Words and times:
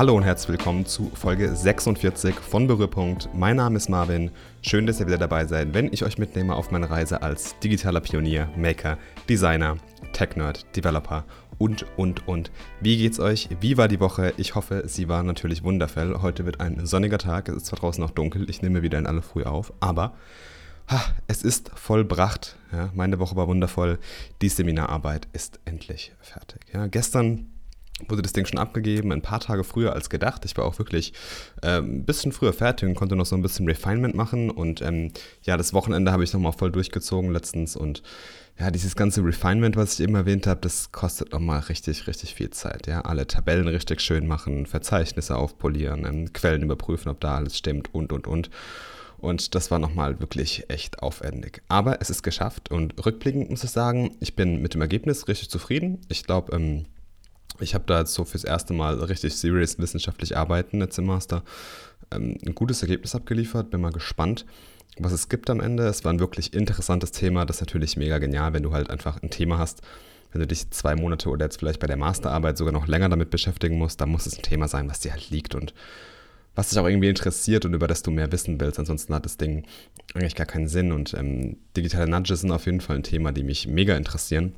Hallo 0.00 0.16
und 0.16 0.22
herzlich 0.22 0.48
willkommen 0.56 0.86
zu 0.86 1.10
Folge 1.12 1.54
46 1.54 2.34
von 2.36 2.66
Berührpunkt. 2.66 3.28
Mein 3.34 3.56
Name 3.56 3.76
ist 3.76 3.90
Marvin. 3.90 4.30
Schön, 4.62 4.86
dass 4.86 4.98
ihr 4.98 5.06
wieder 5.06 5.18
dabei 5.18 5.44
seid, 5.44 5.74
wenn 5.74 5.92
ich 5.92 6.04
euch 6.04 6.16
mitnehme 6.16 6.54
auf 6.54 6.70
meine 6.70 6.88
Reise 6.88 7.20
als 7.20 7.58
digitaler 7.58 8.00
Pionier, 8.00 8.48
Maker, 8.56 8.96
Designer, 9.28 9.76
Tech-Nerd, 10.14 10.74
Developer 10.74 11.26
und, 11.58 11.84
und, 11.98 12.26
und. 12.26 12.50
Wie 12.80 12.96
geht's 12.96 13.20
euch? 13.20 13.50
Wie 13.60 13.76
war 13.76 13.88
die 13.88 14.00
Woche? 14.00 14.32
Ich 14.38 14.54
hoffe, 14.54 14.84
sie 14.86 15.06
war 15.10 15.22
natürlich 15.22 15.64
wundervoll. 15.64 16.22
Heute 16.22 16.46
wird 16.46 16.60
ein 16.60 16.86
sonniger 16.86 17.18
Tag. 17.18 17.50
Es 17.50 17.56
ist 17.56 17.66
zwar 17.66 17.80
draußen 17.80 18.02
noch 18.02 18.12
dunkel, 18.12 18.48
ich 18.48 18.62
nehme 18.62 18.80
wieder 18.80 18.96
in 18.96 19.06
alle 19.06 19.20
früh 19.20 19.42
auf, 19.42 19.70
aber 19.80 20.14
ha, 20.88 21.04
es 21.26 21.42
ist 21.42 21.72
vollbracht. 21.74 22.56
Ja, 22.72 22.88
meine 22.94 23.18
Woche 23.18 23.36
war 23.36 23.48
wundervoll. 23.48 23.98
Die 24.40 24.48
Seminararbeit 24.48 25.28
ist 25.34 25.60
endlich 25.66 26.12
fertig. 26.22 26.62
Ja, 26.72 26.86
gestern 26.86 27.49
wurde 28.08 28.22
das 28.22 28.32
Ding 28.32 28.46
schon 28.46 28.58
abgegeben, 28.58 29.12
ein 29.12 29.22
paar 29.22 29.40
Tage 29.40 29.64
früher 29.64 29.92
als 29.92 30.10
gedacht. 30.10 30.44
Ich 30.44 30.56
war 30.56 30.64
auch 30.64 30.78
wirklich 30.78 31.12
äh, 31.62 31.78
ein 31.78 32.04
bisschen 32.04 32.32
früher 32.32 32.52
fertig 32.52 32.88
und 32.88 32.94
konnte 32.94 33.16
noch 33.16 33.26
so 33.26 33.36
ein 33.36 33.42
bisschen 33.42 33.66
Refinement 33.66 34.14
machen. 34.14 34.50
Und 34.50 34.82
ähm, 34.82 35.12
ja, 35.42 35.56
das 35.56 35.74
Wochenende 35.74 36.12
habe 36.12 36.24
ich 36.24 36.32
nochmal 36.32 36.52
voll 36.52 36.70
durchgezogen 36.70 37.32
letztens. 37.32 37.76
Und 37.76 38.02
ja, 38.58 38.70
dieses 38.70 38.94
ganze 38.94 39.24
Refinement, 39.24 39.76
was 39.76 39.94
ich 39.94 40.00
eben 40.00 40.14
erwähnt 40.14 40.46
habe, 40.46 40.60
das 40.60 40.92
kostet 40.92 41.32
nochmal 41.32 41.60
richtig, 41.60 42.06
richtig 42.06 42.34
viel 42.34 42.50
Zeit. 42.50 42.86
Ja, 42.86 43.02
alle 43.02 43.26
Tabellen 43.26 43.68
richtig 43.68 44.02
schön 44.02 44.26
machen, 44.26 44.66
Verzeichnisse 44.66 45.36
aufpolieren, 45.36 46.04
ähm, 46.04 46.32
Quellen 46.32 46.62
überprüfen, 46.62 47.10
ob 47.10 47.20
da 47.20 47.36
alles 47.36 47.56
stimmt 47.56 47.94
und, 47.94 48.12
und, 48.12 48.26
und. 48.26 48.50
Und 49.20 49.54
das 49.54 49.70
war 49.70 49.78
nochmal 49.78 50.20
wirklich 50.20 50.64
echt 50.68 51.02
aufwendig. 51.02 51.62
Aber 51.68 52.00
es 52.00 52.10
ist 52.10 52.22
geschafft 52.22 52.70
und 52.70 53.04
rückblickend 53.04 53.50
muss 53.50 53.64
ich 53.64 53.70
sagen, 53.70 54.16
ich 54.20 54.34
bin 54.34 54.62
mit 54.62 54.74
dem 54.74 54.80
Ergebnis 54.80 55.28
richtig 55.28 55.50
zufrieden. 55.50 56.00
Ich 56.08 56.24
glaube, 56.24 56.56
ähm, 56.56 56.86
ich 57.60 57.74
habe 57.74 57.84
da 57.86 58.00
jetzt 58.00 58.14
so 58.14 58.24
fürs 58.24 58.44
erste 58.44 58.72
Mal 58.72 58.94
richtig 59.02 59.36
serious 59.36 59.78
wissenschaftlich 59.78 60.36
arbeiten 60.36 60.80
jetzt 60.80 60.98
im 60.98 61.06
Master 61.06 61.42
ähm, 62.12 62.38
ein 62.44 62.54
gutes 62.54 62.82
Ergebnis 62.82 63.14
abgeliefert. 63.14 63.70
Bin 63.70 63.80
mal 63.80 63.92
gespannt, 63.92 64.46
was 64.98 65.12
es 65.12 65.28
gibt 65.28 65.50
am 65.50 65.60
Ende. 65.60 65.86
Es 65.86 66.04
war 66.04 66.12
ein 66.12 66.20
wirklich 66.20 66.54
interessantes 66.54 67.12
Thema. 67.12 67.44
Das 67.44 67.56
ist 67.56 67.62
natürlich 67.62 67.96
mega 67.96 68.18
genial, 68.18 68.52
wenn 68.52 68.62
du 68.62 68.72
halt 68.72 68.90
einfach 68.90 69.22
ein 69.22 69.30
Thema 69.30 69.58
hast. 69.58 69.82
Wenn 70.32 70.40
du 70.40 70.46
dich 70.46 70.70
zwei 70.70 70.94
Monate 70.94 71.28
oder 71.28 71.46
jetzt 71.46 71.58
vielleicht 71.58 71.80
bei 71.80 71.86
der 71.86 71.96
Masterarbeit 71.96 72.56
sogar 72.56 72.72
noch 72.72 72.86
länger 72.86 73.08
damit 73.08 73.30
beschäftigen 73.30 73.78
musst, 73.78 74.00
dann 74.00 74.10
muss 74.10 74.26
es 74.26 74.38
ein 74.38 74.42
Thema 74.42 74.68
sein, 74.68 74.88
was 74.88 75.00
dir 75.00 75.10
halt 75.12 75.30
liegt 75.30 75.54
und 75.54 75.74
was 76.54 76.68
dich 76.68 76.78
auch 76.78 76.86
irgendwie 76.86 77.08
interessiert 77.08 77.64
und 77.64 77.74
über 77.74 77.88
das 77.88 78.02
du 78.02 78.10
mehr 78.10 78.30
wissen 78.30 78.60
willst. 78.60 78.78
Ansonsten 78.78 79.14
hat 79.14 79.24
das 79.24 79.36
Ding 79.36 79.64
eigentlich 80.14 80.34
gar 80.34 80.46
keinen 80.46 80.68
Sinn. 80.68 80.92
Und 80.92 81.14
ähm, 81.14 81.56
digitale 81.76 82.08
Nudges 82.08 82.40
sind 82.40 82.52
auf 82.52 82.66
jeden 82.66 82.80
Fall 82.80 82.96
ein 82.96 83.02
Thema, 83.02 83.32
die 83.32 83.42
mich 83.42 83.66
mega 83.66 83.96
interessieren. 83.96 84.54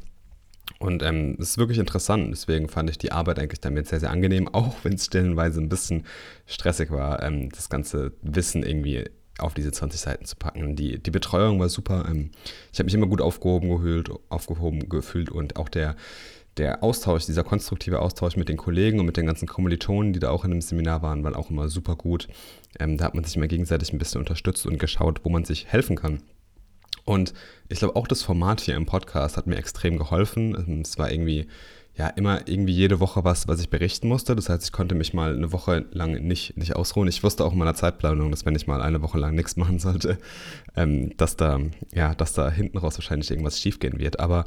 Und 0.79 1.03
ähm, 1.03 1.37
es 1.39 1.51
ist 1.51 1.59
wirklich 1.59 1.79
interessant. 1.79 2.29
Deswegen 2.33 2.69
fand 2.69 2.91
ich 2.91 2.99
die 2.99 3.13
Arbeit 3.13 3.39
eigentlich 3.39 3.61
damit 3.61 3.89
sehr, 3.89 4.01
sehr 4.01 4.11
angenehm, 4.11 4.49
auch 4.53 4.77
wenn 4.83 4.95
es 4.95 5.07
stellenweise 5.07 5.61
ein 5.61 5.69
bisschen 5.69 6.05
stressig 6.47 6.91
war, 6.91 7.23
ähm, 7.23 7.51
das 7.51 7.69
ganze 7.69 8.13
Wissen 8.23 8.63
irgendwie 8.63 9.05
auf 9.39 9.55
diese 9.55 9.73
20 9.73 10.01
Seiten 10.01 10.25
zu 10.25 10.37
packen. 10.37 10.77
Die, 10.77 11.03
die 11.03 11.11
Betreuung 11.11 11.59
war 11.59 11.69
super. 11.69 12.07
Ähm, 12.09 12.31
ich 12.73 12.79
habe 12.79 12.87
mich 12.87 12.95
immer 12.95 13.07
gut 13.07 13.21
aufgehoben, 13.21 13.69
gefühlt, 13.71 14.11
aufgehoben 14.29 14.89
gefühlt 14.89 15.31
und 15.31 15.57
auch 15.57 15.69
der, 15.69 15.97
der 16.59 16.83
Austausch, 16.83 17.25
dieser 17.27 17.45
konstruktive 17.45 18.01
Austausch 18.01 18.37
mit 18.37 18.49
den 18.49 18.59
Kollegen 18.59 19.01
und 19.01 19.07
mit 19.07 19.17
den 19.17 19.27
ganzen 19.27 19.49
Kommilitonen, 19.49 20.13
die 20.13 20.21
da 20.21 20.31
auch 20.31 20.45
in 20.45 20.51
dem 20.51 20.61
Seminar 20.61 21.03
waren, 21.03 21.25
war 21.25 21.37
auch 21.37 21.51
immer 21.51 21.69
super 21.69 21.97
gut. 21.97 22.29
Ähm, 22.79 22.99
da 22.99 23.07
hat 23.07 23.15
man 23.15 23.25
sich 23.25 23.37
immer 23.37 23.49
gegenseitig 23.49 23.93
ein 23.93 23.99
bisschen 23.99 24.21
unterstützt 24.21 24.67
und 24.67 24.79
geschaut, 24.79 25.21
wo 25.25 25.31
man 25.31 25.45
sich 25.45 25.67
helfen 25.67 25.97
kann. 25.97 26.23
Und 27.05 27.35
ich 27.69 27.81
glaube, 27.81 27.97
auch 27.97 28.07
das 28.07 28.23
Format 28.23 28.61
hier 28.61 28.77
im 28.77 28.87
Podcast 28.87 29.37
hat 29.37 29.47
mir 29.47 29.57
extrem 29.57 29.99
geholfen. 29.99 30.83
Es 30.83 30.99
war 30.99 31.11
irgendwie, 31.11 31.49
ja, 31.97 32.09
immer 32.09 32.49
irgendwie 32.49 32.73
jede 32.73 33.01
Woche 33.01 33.25
was, 33.25 33.49
was 33.49 33.61
ich 33.61 33.69
berichten 33.69 34.09
musste. 34.09 34.37
Das 34.37 34.49
heißt, 34.49 34.65
ich 34.65 34.73
konnte 34.73 34.95
mich 34.95 35.13
mal 35.13 35.35
eine 35.35 35.53
Woche 35.53 35.85
lang 35.91 36.13
nicht, 36.27 36.57
nicht 36.57 36.77
ausruhen. 36.77 37.09
Ich 37.09 37.23
wusste 37.23 37.45
auch 37.45 37.53
in 37.53 37.59
meiner 37.59 37.75
Zeitplanung, 37.75 38.31
dass 38.31 38.47
wenn 38.47 38.55
ich 38.55 38.67
mal 38.67 38.81
eine 38.81 39.03
Woche 39.03 39.19
lang 39.19 39.35
nichts 39.35 39.57
machen 39.57 39.79
sollte, 39.79 40.19
ähm, 40.77 41.17
dass 41.17 41.37
da, 41.37 41.59
ja, 41.93 42.15
dass 42.15 42.33
da 42.33 42.51
hinten 42.51 42.79
raus 42.79 42.97
wahrscheinlich 42.97 43.31
irgendwas 43.31 43.61
schiefgehen 43.61 43.99
wird. 43.99 44.21
Aber 44.21 44.45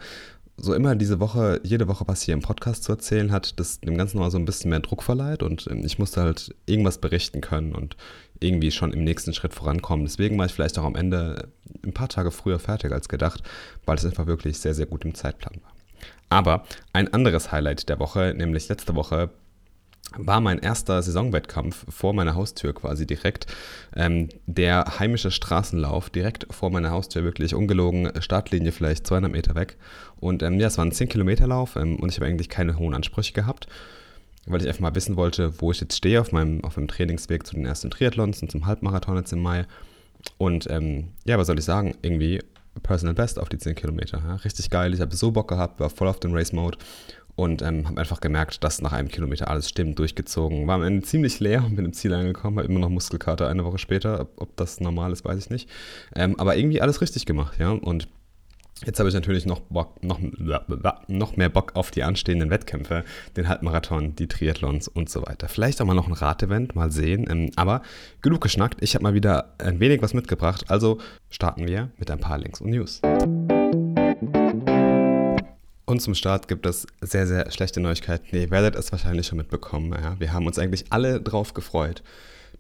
so 0.58 0.74
immer 0.74 0.96
diese 0.96 1.20
Woche, 1.20 1.60
jede 1.64 1.88
Woche 1.88 2.06
was 2.08 2.22
hier 2.22 2.34
im 2.34 2.42
Podcast 2.42 2.84
zu 2.84 2.94
erzählen 2.94 3.32
hat, 3.32 3.60
das 3.60 3.82
dem 3.82 3.98
Ganzen 3.98 4.20
mal 4.20 4.32
so 4.32 4.38
ein 4.38 4.46
bisschen 4.46 4.70
mehr 4.70 4.80
Druck 4.80 5.04
verleiht 5.04 5.44
und 5.44 5.68
ähm, 5.70 5.84
ich 5.86 6.00
musste 6.00 6.22
halt 6.22 6.56
irgendwas 6.66 7.00
berichten 7.00 7.42
können 7.42 7.76
und 7.76 7.98
irgendwie 8.40 8.72
schon 8.72 8.94
im 8.94 9.04
nächsten 9.04 9.34
Schritt 9.34 9.54
vorankommen. 9.54 10.06
Deswegen 10.06 10.38
war 10.38 10.46
ich 10.46 10.54
vielleicht 10.54 10.78
auch 10.78 10.84
am 10.84 10.96
Ende 10.96 11.50
ein 11.84 11.94
paar 11.94 12.10
Tage 12.10 12.32
früher 12.32 12.60
fertig 12.60 12.92
als 12.92 13.10
gedacht, 13.10 13.42
weil 13.86 13.98
es 13.98 14.06
einfach 14.06 14.28
wirklich 14.28 14.60
sehr, 14.60 14.74
sehr 14.74 14.86
gut 14.86 15.06
im 15.06 15.16
Zeitplan 15.16 15.62
war. 15.62 15.72
Aber 16.30 16.66
ein 16.94 17.14
anderes 17.14 17.52
Highlight 17.52 17.88
der 17.90 18.00
Woche, 18.00 18.34
nämlich 18.36 18.68
letzte 18.68 18.96
Woche, 18.96 19.30
war 20.18 20.40
mein 20.40 20.60
erster 20.60 21.02
Saisonwettkampf 21.02 21.86
vor 21.90 22.14
meiner 22.14 22.36
Haustür 22.36 22.74
quasi 22.74 23.06
direkt. 23.06 23.48
Ähm, 23.96 24.30
der 24.46 25.00
heimische 25.00 25.32
Straßenlauf 25.32 26.10
direkt 26.10 26.48
vor 26.52 26.70
meiner 26.70 26.92
Haustür, 26.92 27.24
wirklich 27.24 27.56
ungelogen, 27.56 28.12
Startlinie 28.20 28.72
vielleicht 28.72 29.08
200 29.08 29.32
Meter 29.32 29.56
weg. 29.56 29.78
Und 30.20 30.44
ähm, 30.44 30.60
ja, 30.60 30.68
es 30.68 30.78
war 30.78 30.86
ein 30.86 30.92
10-Kilometer-Lauf 30.92 31.76
ähm, 31.76 31.98
und 31.98 32.12
ich 32.12 32.18
habe 32.18 32.28
eigentlich 32.28 32.50
keine 32.50 32.78
hohen 32.78 32.94
Ansprüche 32.94 33.34
gehabt, 33.34 33.68
weil 34.46 34.62
ich 34.62 34.68
einfach 34.68 34.82
mal 34.82 34.96
wissen 34.96 35.16
wollte, 35.16 35.60
wo 35.62 35.72
ich 35.72 35.82
jetzt 35.82 35.98
stehe 35.98 36.22
auf 36.22 36.32
meinem, 36.32 36.64
auf 36.64 36.78
meinem 36.78 36.88
Trainingsweg 36.88 37.46
zu 37.46 37.56
den 37.56 37.66
ersten 37.66 37.90
Triathlons 37.90 38.42
und 38.42 38.52
zum 38.52 38.66
Halbmarathon 38.66 39.18
jetzt 39.18 39.34
im 39.34 39.42
Mai. 39.42 39.66
Und 40.38 40.70
ähm, 40.70 41.10
ja, 41.26 41.38
was 41.38 41.48
soll 41.48 41.60
ich 41.60 41.66
sagen? 41.66 41.96
Irgendwie 42.02 42.42
Personal 42.84 43.16
Best 43.16 43.40
auf 43.40 43.50
die 43.50 43.58
10 43.58 43.76
Kilometer. 43.76 44.22
Ja? 44.26 44.36
Richtig 44.36 44.70
geil. 44.70 44.94
Ich 44.94 45.02
habe 45.02 45.16
so 45.16 45.32
Bock 45.32 45.48
gehabt, 45.48 45.80
war 45.80 45.90
voll 45.90 46.08
auf 46.08 46.20
dem 46.20 46.34
Race-Mode 46.34 46.78
und 47.36 47.62
ähm, 47.62 47.88
habe 47.88 48.00
einfach 48.00 48.22
gemerkt, 48.22 48.64
dass 48.64 48.82
nach 48.82 48.94
einem 48.94 49.10
Kilometer 49.10 49.50
alles 49.50 49.70
stimmt, 49.70 50.00
durchgezogen. 50.00 50.68
War 50.68 50.76
am 50.76 50.84
Ende 50.84 51.06
ziemlich 51.06 51.40
leer 51.40 51.64
und 51.64 51.76
bin 51.76 51.86
im 51.86 51.94
Ziel 51.94 52.14
angekommen, 52.14 52.58
habe 52.58 52.68
immer 52.68 52.80
noch 52.80 52.90
Muskelkater 52.90 53.48
eine 53.48 53.66
Woche 53.66 53.78
später. 53.78 54.22
Ob, 54.22 54.42
ob 54.42 54.56
das 54.58 54.80
normal 54.80 55.12
ist, 55.12 55.26
weiß 55.26 55.38
ich 55.38 55.50
nicht. 55.50 55.70
Ähm, 56.16 56.40
aber 56.40 56.56
irgendwie 56.56 56.82
alles 56.82 57.02
richtig 57.02 57.26
gemacht, 57.26 57.60
ja. 57.60 57.72
Und 57.72 58.08
Jetzt 58.84 59.00
habe 59.00 59.08
ich 59.08 59.16
natürlich 59.16 59.46
noch, 59.46 59.62
Bock, 59.62 60.04
noch, 60.04 60.20
noch 61.08 61.38
mehr 61.38 61.48
Bock 61.48 61.76
auf 61.76 61.92
die 61.92 62.04
anstehenden 62.04 62.50
Wettkämpfe, 62.50 63.06
den 63.38 63.48
Halbmarathon, 63.48 64.18
die 64.18 64.28
Triathlons 64.28 64.90
und 64.90 65.10
so 65.10 65.22
weiter. 65.26 65.48
Vielleicht 65.48 65.82
auch 65.82 65.86
mal 65.86 65.94
noch 65.94 66.08
ein 66.08 66.14
Radevent, 66.14 66.76
mal 66.76 66.92
sehen. 66.92 67.26
Ähm, 67.30 67.52
aber 67.56 67.84
genug 68.22 68.42
geschnackt, 68.42 68.84
ich 68.84 68.94
habe 68.94 69.04
mal 69.04 69.14
wieder 69.14 69.54
ein 69.60 69.80
wenig 69.80 70.02
was 70.02 70.14
mitgebracht. 70.14 70.66
Also 70.70 71.00
starten 71.30 71.66
wir 71.68 71.90
mit 71.98 72.12
ein 72.12 72.20
paar 72.20 72.38
Links 72.38 72.60
und 72.60 72.70
News. 72.72 73.02
Und 75.86 76.02
zum 76.02 76.14
Start 76.14 76.50
gibt 76.50 76.66
es 76.66 76.86
sehr, 77.00 77.28
sehr 77.28 77.50
schlechte 77.52 77.80
Neuigkeiten. 77.80 78.36
Ihr 78.36 78.52
werdet 78.52 78.76
es 78.76 78.92
wahrscheinlich 78.92 79.28
schon 79.28 79.38
mitbekommen. 79.38 79.94
Ja. 79.94 80.20
Wir 80.20 80.34
haben 80.34 80.48
uns 80.48 80.60
eigentlich 80.60 80.86
alle 80.90 81.22
drauf 81.22 81.54
gefreut, 81.54 82.04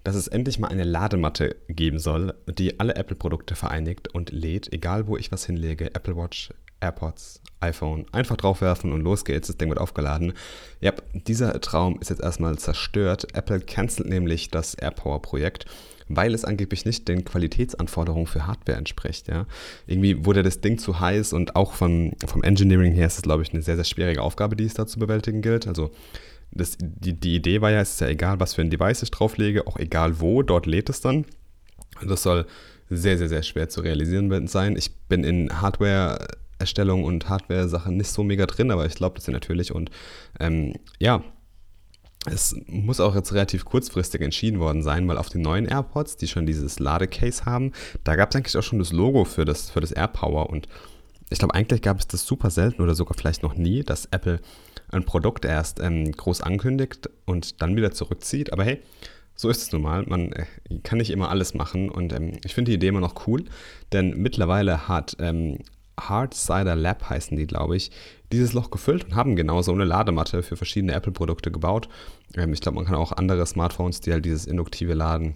dass 0.06 0.16
es 0.16 0.28
endlich 0.28 0.60
mal 0.60 0.68
eine 0.68 0.84
Ladematte 0.84 1.56
geben 1.68 1.98
soll, 1.98 2.36
die 2.48 2.80
alle 2.80 2.96
Apple-Produkte 2.96 3.56
vereinigt 3.56 4.08
und 4.14 4.32
lädt, 4.32 4.72
egal 4.72 5.08
wo 5.08 5.18
ich 5.18 5.32
was 5.32 5.46
hinlege, 5.46 5.94
Apple 5.96 6.16
Watch, 6.16 6.52
AirPods, 6.80 7.42
iPhone, 7.60 8.06
einfach 8.12 8.38
draufwerfen 8.38 8.94
und 8.94 9.02
los 9.02 9.26
geht's, 9.26 9.48
das 9.48 9.58
Ding 9.58 9.70
wird 9.70 9.80
aufgeladen. 9.80 10.34
Ja, 10.80 10.94
dieser 11.14 11.60
Traum 11.60 12.00
ist 12.00 12.12
jetzt 12.12 12.22
erstmal 12.22 12.58
zerstört. 12.60 13.28
Apple 13.34 13.60
cancelt 13.60 14.08
nämlich 14.08 14.52
das 14.52 14.76
AirPower-Projekt 14.76 15.66
weil 16.08 16.34
es 16.34 16.46
angeblich 16.46 16.86
nicht 16.86 17.08
den 17.08 17.26
Qualitätsanforderungen 17.26 18.28
für 18.28 18.46
Hardware 18.46 18.78
entspricht. 18.78 19.28
Ja. 19.28 19.48
Irgendwie 19.88 20.26
wurde 20.26 20.44
das 20.44 20.62
Ding 20.62 20.78
zu 20.78 21.00
heiß 21.00 21.34
und 21.34 21.56
auch 21.56 21.74
vom, 21.74 22.14
vom 22.26 22.44
Engineering 22.44 22.94
her 22.94 23.08
ist 23.08 23.18
es, 23.18 23.22
glaube 23.24 23.44
ich, 23.44 23.52
eine 23.54 23.62
sehr, 23.62 23.76
sehr 23.76 23.86
schwierige 23.86 24.22
Aufgabe, 24.22 24.56
die 24.56 24.66
es 24.66 24.76
da 24.76 24.86
zu 24.86 25.00
bewältigen 25.00 25.42
gilt. 25.42 25.68
Also 25.68 25.92
das, 26.52 26.78
die, 26.80 27.14
die 27.14 27.36
Idee 27.36 27.62
war 27.62 27.72
ja, 27.72 27.82
es 27.82 27.94
ist 27.94 28.02
ja 28.02 28.08
egal, 28.08 28.40
was 28.40 28.54
für 28.54 28.62
ein 28.62 28.70
Device 28.70 29.04
ich 29.04 29.12
drauflege, 29.12 29.68
auch 29.68 29.78
egal 29.78 30.20
wo, 30.20 30.42
dort 30.42 30.66
lädt 30.66 30.90
es 30.90 31.02
dann. 31.02 31.26
Das 32.06 32.24
soll 32.24 32.46
sehr, 32.90 33.18
sehr, 33.18 33.30
sehr 33.30 33.44
schwer 33.44 33.70
zu 33.70 33.82
realisieren 33.82 34.48
sein. 34.48 34.76
Ich 34.78 34.96
bin 35.08 35.24
in 35.24 35.62
Hardware 35.62 36.28
Erstellung 36.58 37.04
und 37.04 37.30
Hardware-Sachen 37.30 37.98
nicht 37.98 38.10
so 38.10 38.24
mega 38.24 38.46
drin, 38.46 38.72
aber 38.72 38.86
ich 38.86 38.96
glaube 38.96 39.16
das 39.16 39.28
natürlich. 39.28 39.74
Und 39.74 39.92
ähm, 40.40 40.74
ja, 41.00 41.24
es 42.26 42.56
muss 42.68 43.00
auch 43.00 43.16
jetzt 43.16 43.34
relativ 43.34 43.66
kurzfristig 43.66 44.22
entschieden 44.22 44.60
worden 44.60 44.82
sein, 44.82 45.08
weil 45.08 45.18
auf 45.18 45.30
den 45.30 45.42
neuen 45.42 45.66
AirPods, 45.66 46.18
die 46.18 46.28
schon 46.28 46.46
dieses 46.46 46.80
Ladecase 46.80 47.46
haben, 47.46 47.72
da 48.04 48.16
gab 48.16 48.30
es 48.30 48.36
eigentlich 48.36 48.58
auch 48.58 48.64
schon 48.64 48.80
das 48.80 48.92
Logo 48.92 49.26
für 49.26 49.46
das, 49.46 49.70
für 49.70 49.82
das 49.82 49.92
AirPower. 49.92 50.50
Und 50.50 50.68
ich 51.30 51.40
glaube, 51.40 51.54
eigentlich 51.54 51.82
gab 51.82 52.00
es 52.00 52.08
das 52.08 52.26
super 52.26 52.50
selten 52.50 52.82
oder 52.82 52.96
sogar 52.96 53.18
vielleicht 53.18 53.44
noch 53.44 53.56
nie, 53.56 53.84
dass 53.84 54.06
Apple 54.06 54.40
ein 54.90 55.06
Produkt 55.06 55.46
erst 55.46 55.80
ähm, 55.80 56.12
groß 56.12 56.42
ankündigt 56.42 57.10
und 57.26 57.62
dann 57.62 57.76
wieder 57.76 57.92
zurückzieht. 57.92 58.54
Aber 58.54 58.64
hey, 58.64 58.82
so 59.36 59.50
ist 59.50 59.62
es 59.64 59.72
nun 59.72 59.82
mal. 59.82 60.04
Man 60.04 60.32
äh, 60.32 60.46
kann 60.84 60.98
nicht 60.98 61.12
immer 61.12 61.30
alles 61.30 61.54
machen. 61.54 61.90
Und 61.90 62.14
ähm, 62.14 62.34
ich 62.44 62.54
finde 62.54 62.72
die 62.72 62.76
Idee 62.76 62.88
immer 62.88 63.02
noch 63.02 63.28
cool, 63.28 63.46
denn 63.92 64.12
mittlerweile 64.18 64.88
hat 64.88 65.18
ähm, 65.20 65.60
Hard 66.00 66.34
Cider 66.34 66.76
Lab 66.76 67.10
heißen 67.10 67.38
die, 67.38 67.48
glaube 67.48 67.78
ich, 67.78 67.92
dieses 68.32 68.54
Loch 68.54 68.72
gefüllt 68.72 69.06
und 69.06 69.16
haben 69.16 69.36
genau 69.36 69.62
so 69.62 69.72
eine 69.72 69.86
Ladematte 69.86 70.44
für 70.44 70.58
verschiedene 70.58 70.94
Apple-Produkte 70.94 71.52
gebaut. 71.52 71.90
Ähm, 72.36 72.54
ich 72.54 72.62
glaube, 72.62 72.78
man 72.78 72.86
kann 72.86 72.96
auch 72.96 73.12
andere 73.12 73.46
Smartphones, 73.46 74.02
die 74.02 74.12
halt 74.12 74.26
dieses 74.26 74.46
induktive 74.46 74.94
Laden, 74.94 75.36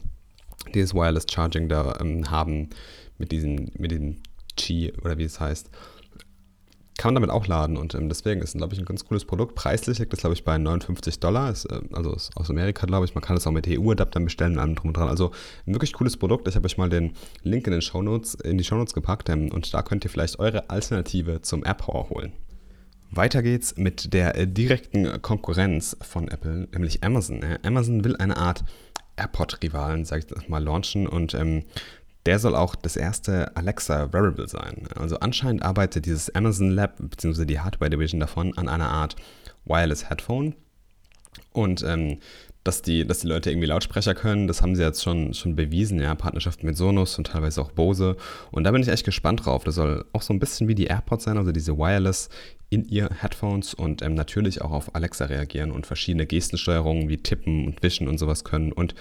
dieses 0.74 0.94
Wireless 0.94 1.26
Charging 1.30 1.70
da 1.70 1.98
ähm, 2.00 2.30
haben, 2.30 2.70
mit 3.18 3.32
diesem, 3.32 3.72
mit 3.78 3.92
diesem 3.92 4.22
Qi 4.58 4.94
oder 5.04 5.18
wie 5.18 5.24
es 5.24 5.40
heißt, 5.40 5.70
kann 7.00 7.14
man 7.14 7.22
damit 7.22 7.30
auch 7.30 7.48
laden 7.48 7.78
und 7.78 7.96
ähm, 7.96 8.10
deswegen 8.10 8.42
ist 8.42 8.50
es, 8.50 8.58
glaube 8.58 8.74
ich, 8.74 8.80
ein 8.80 8.86
ganz 8.86 9.06
cooles 9.06 9.24
Produkt. 9.24 9.56
Preislich 9.56 10.00
liegt 10.00 10.12
das, 10.12 10.20
glaube 10.20 10.34
ich, 10.34 10.44
bei 10.44 10.58
59 10.58 11.22
Dollar, 11.22 11.50
ist, 11.50 11.64
äh, 11.64 11.80
also 11.94 12.14
ist 12.14 12.36
aus 12.36 12.50
Amerika, 12.50 12.86
glaube 12.86 13.06
ich. 13.06 13.16
Man 13.16 13.24
kann 13.24 13.38
es 13.38 13.48
auch 13.48 13.54
mit 13.54 13.68
EU-Adaptern 13.70 14.26
bestellen 14.26 14.54
und 14.54 14.60
allem 14.60 14.76
drum 14.76 14.90
und 14.90 14.98
dran. 14.98 15.08
Also 15.08 15.32
ein 15.66 15.74
wirklich 15.74 15.94
cooles 15.94 16.18
Produkt. 16.18 16.50
Ich 16.50 16.58
habe 16.58 16.66
euch 16.66 16.78
mal 16.78 16.90
den 16.90 17.14
Link 17.42 17.66
in, 17.68 17.72
den 17.72 17.82
Shownotes, 17.82 18.36
in 18.36 18.58
die 18.58 18.66
Shownotes 18.66 18.94
gepackt 18.94 19.30
ähm, 19.30 19.50
und 19.50 19.74
da 19.74 19.82
könnt 19.82 20.04
ihr 20.04 20.10
vielleicht 20.10 20.40
eure 20.40 20.70
Alternative 20.70 21.42
zum 21.42 21.66
AirPower 21.66 22.10
holen. 22.10 22.34
Weiter 23.12 23.44
geht's 23.44 23.78
mit 23.78 24.14
der 24.14 24.36
äh, 24.36 24.46
direkten 24.46 25.22
Konkurrenz 25.22 25.96
von 26.02 26.28
Apple, 26.28 26.68
nämlich 26.74 27.02
Amazon. 27.02 27.40
Amazon 27.64 28.04
will 28.04 28.18
eine 28.18 28.36
Art 28.36 28.66
AirPod-Rivalen, 29.16 30.04
sag 30.04 30.26
ich 30.26 30.50
mal, 30.50 30.64
launchen 30.64 31.08
und 31.08 31.34
ähm, 31.34 31.64
der 32.26 32.40
soll 32.40 32.56
auch 32.56 32.76
das 32.76 32.96
erste 32.96 33.56
Alexa 33.56 34.12
Wearable 34.14 34.48
sein. 34.48 34.88
Also 34.96 35.20
anscheinend 35.20 35.64
arbeitet 35.64 36.06
dieses 36.06 36.34
Amazon 36.36 36.70
Lab 36.70 36.98
bzw. 36.98 37.46
die 37.46 37.60
Hardware 37.60 37.90
Division 37.90 38.20
davon 38.20 38.58
an 38.58 38.68
einer 38.68 38.90
Art 38.90 39.16
Wireless 39.66 40.10
Headphone. 40.10 40.56
Und 41.54 41.84
ähm, 41.84 42.20
dass, 42.64 42.82
die, 42.82 43.08
dass 43.08 43.20
die 43.20 43.28
Leute 43.28 43.50
irgendwie 43.50 43.68
Lautsprecher 43.68 44.14
können, 44.14 44.48
das 44.48 44.62
haben 44.62 44.76
sie 44.76 44.84
jetzt 44.84 45.02
schon, 45.02 45.34
schon 45.34 45.56
bewiesen, 45.56 46.00
ja, 46.00 46.14
Partnerschaften 46.14 46.66
mit 46.66 46.76
Sonos 46.76 47.18
und 47.18 47.28
teilweise 47.28 47.62
auch 47.62 47.72
Bose. 47.72 48.18
Und 48.52 48.66
da 48.66 48.72
bin 48.72 48.82
ich 48.82 48.90
echt 48.90 49.06
gespannt 49.06 49.46
drauf. 49.46 49.64
Das 49.64 49.76
soll 49.76 50.06
auch 50.12 50.22
so 50.22 50.34
ein 50.34 50.40
bisschen 50.40 50.68
wie 50.68 50.76
die 50.76 50.86
AirPods 50.86 51.24
sein, 51.24 51.38
also 51.38 51.52
diese 51.52 51.78
Wireless 51.78 52.30
in 52.70 52.86
ihr 52.86 53.10
Headphones 53.22 53.74
und 53.74 54.02
ähm, 54.02 54.14
natürlich 54.14 54.62
auch 54.62 54.72
auf 54.72 54.94
Alexa 54.94 55.26
reagieren 55.26 55.72
und 55.72 55.88
verschiedene 55.88 56.28
Gestensteuerungen 56.28 57.08
wie 57.08 57.18
Tippen 57.18 57.66
und 57.66 57.82
Wischen 57.82 58.08
und 58.08 58.18
sowas 58.18 58.44
können. 58.44 58.72
Und 58.72 58.94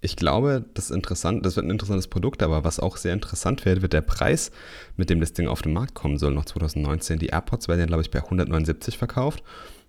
ich 0.00 0.16
glaube, 0.16 0.64
das 0.74 0.90
interessant, 0.90 1.44
das 1.44 1.56
wird 1.56 1.66
ein 1.66 1.70
interessantes 1.70 2.06
Produkt, 2.06 2.42
aber 2.42 2.62
was 2.62 2.78
auch 2.78 2.96
sehr 2.96 3.12
interessant 3.12 3.64
wird, 3.64 3.82
wird 3.82 3.92
der 3.92 4.00
Preis, 4.00 4.52
mit 4.96 5.10
dem 5.10 5.20
das 5.20 5.32
Ding 5.32 5.48
auf 5.48 5.62
den 5.62 5.72
Markt 5.72 5.94
kommen 5.94 6.18
soll, 6.18 6.32
noch 6.32 6.44
2019. 6.44 7.18
Die 7.18 7.28
AirPods 7.28 7.66
werden 7.66 7.80
ja, 7.80 7.86
glaube 7.86 8.02
ich, 8.02 8.10
bei 8.10 8.22
179 8.22 8.96
verkauft. 8.96 9.42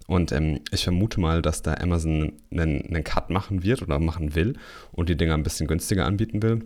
Und 0.07 0.31
ähm, 0.31 0.61
ich 0.71 0.83
vermute 0.83 1.19
mal, 1.19 1.43
dass 1.43 1.61
da 1.61 1.75
Amazon 1.75 2.33
einen, 2.51 2.81
einen 2.87 3.03
Cut 3.03 3.29
machen 3.29 3.61
wird 3.61 3.83
oder 3.83 3.99
machen 3.99 4.33
will 4.33 4.57
und 4.91 5.07
die 5.07 5.15
Dinger 5.15 5.35
ein 5.35 5.43
bisschen 5.43 5.67
günstiger 5.67 6.05
anbieten 6.05 6.41
will. 6.41 6.63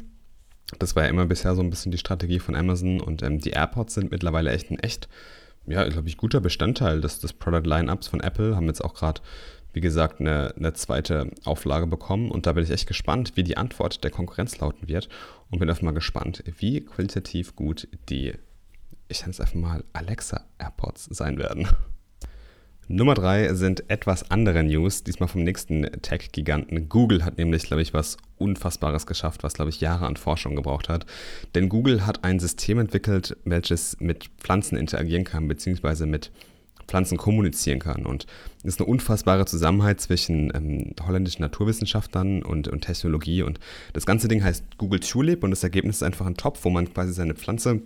Das 0.79 0.95
war 0.95 1.03
ja 1.03 1.09
immer 1.09 1.25
bisher 1.25 1.53
so 1.53 1.61
ein 1.61 1.69
bisschen 1.69 1.91
die 1.91 1.97
Strategie 1.97 2.39
von 2.39 2.55
Amazon 2.55 3.01
und 3.01 3.21
ähm, 3.21 3.39
die 3.39 3.49
AirPods 3.49 3.95
sind 3.95 4.11
mittlerweile 4.11 4.51
echt 4.51 4.71
ein 4.71 4.79
echt, 4.79 5.09
ja, 5.67 5.85
glaube 5.89 6.07
ich, 6.07 6.15
guter 6.15 6.39
Bestandteil 6.39 7.01
des, 7.01 7.19
des 7.19 7.33
Product 7.33 7.67
Lineups 7.67 8.07
von 8.07 8.21
Apple. 8.21 8.55
Haben 8.55 8.67
jetzt 8.67 8.83
auch 8.83 8.93
gerade 8.93 9.21
wie 9.73 9.81
gesagt, 9.81 10.19
eine, 10.19 10.53
eine 10.55 10.73
zweite 10.73 11.31
Auflage 11.43 11.87
bekommen. 11.87 12.31
Und 12.31 12.45
da 12.45 12.53
bin 12.53 12.63
ich 12.63 12.69
echt 12.69 12.87
gespannt, 12.87 13.33
wie 13.35 13.43
die 13.43 13.57
Antwort 13.57 14.03
der 14.03 14.11
Konkurrenz 14.11 14.59
lauten 14.59 14.87
wird. 14.87 15.09
Und 15.49 15.59
bin 15.59 15.69
einfach 15.69 15.81
mal 15.81 15.93
gespannt, 15.93 16.43
wie 16.59 16.81
qualitativ 16.81 17.55
gut 17.55 17.87
die, 18.09 18.33
ich 19.07 19.21
nenne 19.21 19.31
es 19.31 19.41
einfach 19.41 19.55
mal, 19.55 19.83
Alexa 19.93 20.45
AirPods 20.59 21.05
sein 21.11 21.37
werden. 21.37 21.67
Nummer 22.89 23.13
drei 23.13 23.53
sind 23.53 23.89
etwas 23.89 24.29
andere 24.29 24.61
News, 24.61 25.03
diesmal 25.03 25.29
vom 25.29 25.43
nächsten 25.43 25.83
Tech-Giganten. 26.01 26.89
Google 26.89 27.23
hat 27.23 27.37
nämlich, 27.37 27.63
glaube 27.63 27.81
ich, 27.81 27.93
was 27.93 28.17
Unfassbares 28.37 29.05
geschafft, 29.05 29.43
was, 29.43 29.53
glaube 29.53 29.69
ich, 29.69 29.79
Jahre 29.79 30.05
an 30.05 30.17
Forschung 30.17 30.55
gebraucht 30.55 30.89
hat. 30.89 31.05
Denn 31.55 31.69
Google 31.69 32.05
hat 32.05 32.25
ein 32.25 32.39
System 32.39 32.79
entwickelt, 32.79 33.37
welches 33.45 33.97
mit 34.01 34.29
Pflanzen 34.37 34.77
interagieren 34.77 35.23
kann, 35.23 35.47
beziehungsweise 35.47 36.05
mit 36.05 36.31
kommunizieren 37.17 37.79
kann. 37.79 38.05
Und 38.05 38.25
es 38.59 38.75
ist 38.75 38.79
eine 38.79 38.89
unfassbare 38.89 39.45
Zusammenhalt 39.45 40.01
zwischen 40.01 40.51
ähm, 40.55 40.93
holländischen 41.05 41.41
Naturwissenschaftlern 41.41 42.43
und, 42.43 42.67
und 42.67 42.81
Technologie. 42.81 43.41
Und 43.41 43.59
das 43.93 44.05
ganze 44.05 44.27
Ding 44.27 44.43
heißt 44.43 44.77
Google 44.77 44.99
Tulip 44.99 45.43
und 45.43 45.51
das 45.51 45.63
Ergebnis 45.63 45.97
ist 45.97 46.03
einfach 46.03 46.25
ein 46.25 46.35
Topf, 46.35 46.59
wo 46.63 46.69
man 46.69 46.93
quasi 46.93 47.13
seine 47.13 47.35
Pflanze 47.35 47.81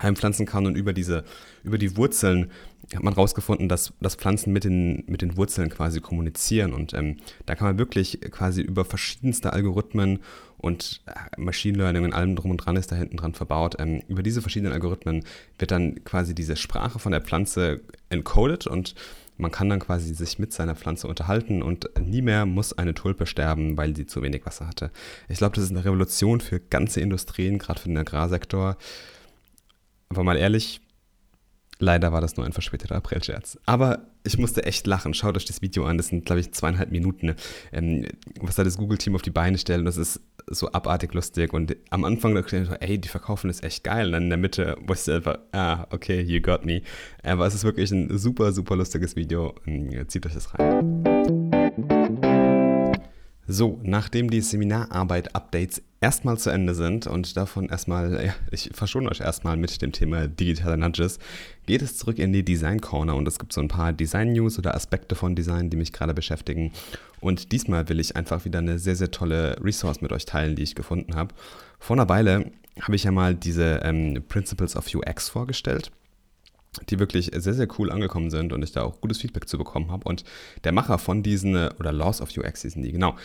heimpflanzen 0.00 0.46
kann 0.46 0.66
und 0.66 0.76
über 0.76 0.92
diese, 0.92 1.24
über 1.64 1.78
die 1.78 1.96
Wurzeln 1.96 2.50
hat 2.94 3.02
man 3.02 3.14
herausgefunden, 3.14 3.68
dass, 3.68 3.92
dass 4.00 4.16
Pflanzen 4.16 4.52
mit 4.52 4.64
den, 4.64 5.04
mit 5.06 5.22
den 5.22 5.36
Wurzeln 5.36 5.70
quasi 5.70 6.00
kommunizieren. 6.00 6.72
Und 6.72 6.92
ähm, 6.94 7.16
da 7.46 7.54
kann 7.54 7.66
man 7.66 7.78
wirklich 7.78 8.20
quasi 8.30 8.60
über 8.60 8.84
verschiedenste 8.84 9.52
Algorithmen 9.52 10.18
und 10.58 11.02
äh, 11.06 11.40
Machine 11.40 11.78
Learning 11.78 12.04
und 12.04 12.12
allem 12.12 12.36
drum 12.36 12.50
und 12.50 12.58
dran 12.58 12.76
ist 12.76 12.92
da 12.92 12.96
hinten 12.96 13.16
dran 13.16 13.34
verbaut. 13.34 13.76
Ähm, 13.78 14.02
über 14.08 14.22
diese 14.22 14.42
verschiedenen 14.42 14.72
Algorithmen 14.72 15.24
wird 15.58 15.70
dann 15.70 16.04
quasi 16.04 16.34
diese 16.34 16.56
Sprache 16.56 16.98
von 16.98 17.12
der 17.12 17.22
Pflanze 17.22 17.80
encoded 18.10 18.66
und 18.66 18.94
man 19.38 19.50
kann 19.50 19.68
dann 19.70 19.80
quasi 19.80 20.14
sich 20.14 20.38
mit 20.38 20.52
seiner 20.52 20.76
Pflanze 20.76 21.08
unterhalten 21.08 21.62
und 21.62 21.88
nie 21.98 22.22
mehr 22.22 22.46
muss 22.46 22.76
eine 22.76 22.94
Tulpe 22.94 23.26
sterben, 23.26 23.76
weil 23.76 23.96
sie 23.96 24.06
zu 24.06 24.22
wenig 24.22 24.44
Wasser 24.44 24.68
hatte. 24.68 24.90
Ich 25.28 25.38
glaube, 25.38 25.56
das 25.56 25.64
ist 25.64 25.70
eine 25.70 25.84
Revolution 25.84 26.40
für 26.40 26.60
ganze 26.60 27.00
Industrien, 27.00 27.58
gerade 27.58 27.80
für 27.80 27.88
den 27.88 27.98
Agrarsektor. 27.98 28.76
Aber 30.12 30.24
mal 30.24 30.36
ehrlich, 30.36 30.80
Leider 31.82 32.12
war 32.12 32.20
das 32.20 32.36
nur 32.36 32.46
ein 32.46 32.52
verspäteter 32.52 32.94
Aprilscherz. 32.94 33.58
Aber 33.66 34.06
ich 34.22 34.38
musste 34.38 34.62
echt 34.64 34.86
lachen. 34.86 35.14
Schaut 35.14 35.36
euch 35.36 35.46
das 35.46 35.62
Video 35.62 35.84
an. 35.84 35.96
Das 35.96 36.08
sind, 36.08 36.24
glaube 36.24 36.40
ich, 36.40 36.52
zweieinhalb 36.52 36.92
Minuten. 36.92 37.34
Ähm, 37.72 38.06
was 38.40 38.54
da 38.54 38.62
das 38.62 38.78
Google-Team 38.78 39.16
auf 39.16 39.22
die 39.22 39.30
Beine 39.30 39.58
stellt. 39.58 39.84
Das 39.84 39.96
ist 39.96 40.20
so 40.46 40.70
abartig 40.70 41.12
lustig. 41.12 41.52
Und 41.52 41.76
am 41.90 42.04
Anfang 42.04 42.36
dachte 42.36 42.56
ich 42.56 42.68
so, 42.68 42.74
ey, 42.74 42.98
die 42.98 43.08
verkaufen 43.08 43.48
das 43.48 43.64
echt 43.64 43.82
geil. 43.82 44.06
Und 44.06 44.12
dann 44.12 44.22
in 44.24 44.30
der 44.30 44.38
Mitte 44.38 44.76
wusste 44.86 45.10
ich 45.10 45.16
einfach, 45.16 45.38
ah, 45.50 45.88
okay, 45.90 46.20
you 46.20 46.40
got 46.40 46.64
me. 46.64 46.82
Aber 47.24 47.48
es 47.48 47.54
ist 47.54 47.64
wirklich 47.64 47.90
ein 47.90 48.16
super, 48.16 48.52
super 48.52 48.76
lustiges 48.76 49.16
Video. 49.16 49.56
Ähm, 49.66 50.08
zieht 50.08 50.24
euch 50.24 50.34
das 50.34 50.54
rein. 50.54 51.41
So, 53.52 53.78
nachdem 53.82 54.30
die 54.30 54.40
Seminararbeit-Updates 54.40 55.82
erstmal 56.00 56.38
zu 56.38 56.48
Ende 56.48 56.74
sind 56.74 57.06
und 57.06 57.36
davon 57.36 57.68
erstmal, 57.68 58.24
ja, 58.24 58.34
ich 58.50 58.70
verschone 58.72 59.10
euch 59.10 59.20
erstmal 59.20 59.58
mit 59.58 59.82
dem 59.82 59.92
Thema 59.92 60.26
digitale 60.26 60.78
Nudges, 60.78 61.18
geht 61.66 61.82
es 61.82 61.98
zurück 61.98 62.18
in 62.18 62.32
die 62.32 62.46
Design 62.46 62.80
Corner 62.80 63.14
und 63.14 63.28
es 63.28 63.38
gibt 63.38 63.52
so 63.52 63.60
ein 63.60 63.68
paar 63.68 63.92
Design-News 63.92 64.58
oder 64.58 64.74
Aspekte 64.74 65.16
von 65.16 65.34
Design, 65.34 65.68
die 65.68 65.76
mich 65.76 65.92
gerade 65.92 66.14
beschäftigen. 66.14 66.72
Und 67.20 67.52
diesmal 67.52 67.86
will 67.90 68.00
ich 68.00 68.16
einfach 68.16 68.46
wieder 68.46 68.60
eine 68.60 68.78
sehr, 68.78 68.96
sehr 68.96 69.10
tolle 69.10 69.62
Resource 69.62 70.00
mit 70.00 70.12
euch 70.12 70.24
teilen, 70.24 70.56
die 70.56 70.62
ich 70.62 70.74
gefunden 70.74 71.14
habe. 71.14 71.34
Vor 71.78 71.96
einer 71.96 72.08
Weile 72.08 72.52
habe 72.80 72.96
ich 72.96 73.04
ja 73.04 73.12
mal 73.12 73.34
diese 73.34 73.80
ähm, 73.84 74.22
Principles 74.28 74.76
of 74.76 74.86
UX 74.94 75.28
vorgestellt 75.28 75.92
die 76.88 76.98
wirklich 76.98 77.30
sehr, 77.34 77.54
sehr 77.54 77.68
cool 77.78 77.90
angekommen 77.92 78.30
sind 78.30 78.52
und 78.52 78.62
ich 78.62 78.72
da 78.72 78.82
auch 78.82 79.00
gutes 79.00 79.18
Feedback 79.18 79.48
zu 79.48 79.58
bekommen 79.58 79.90
habe. 79.90 80.08
Und 80.08 80.24
der 80.64 80.72
Macher 80.72 80.98
von 80.98 81.22
diesen, 81.22 81.54
äh, 81.54 81.70
oder 81.78 81.92
Laws 81.92 82.20
of 82.20 82.30
UX 82.36 82.62
hießen 82.62 82.82
die, 82.82 82.92
genau. 82.92 83.16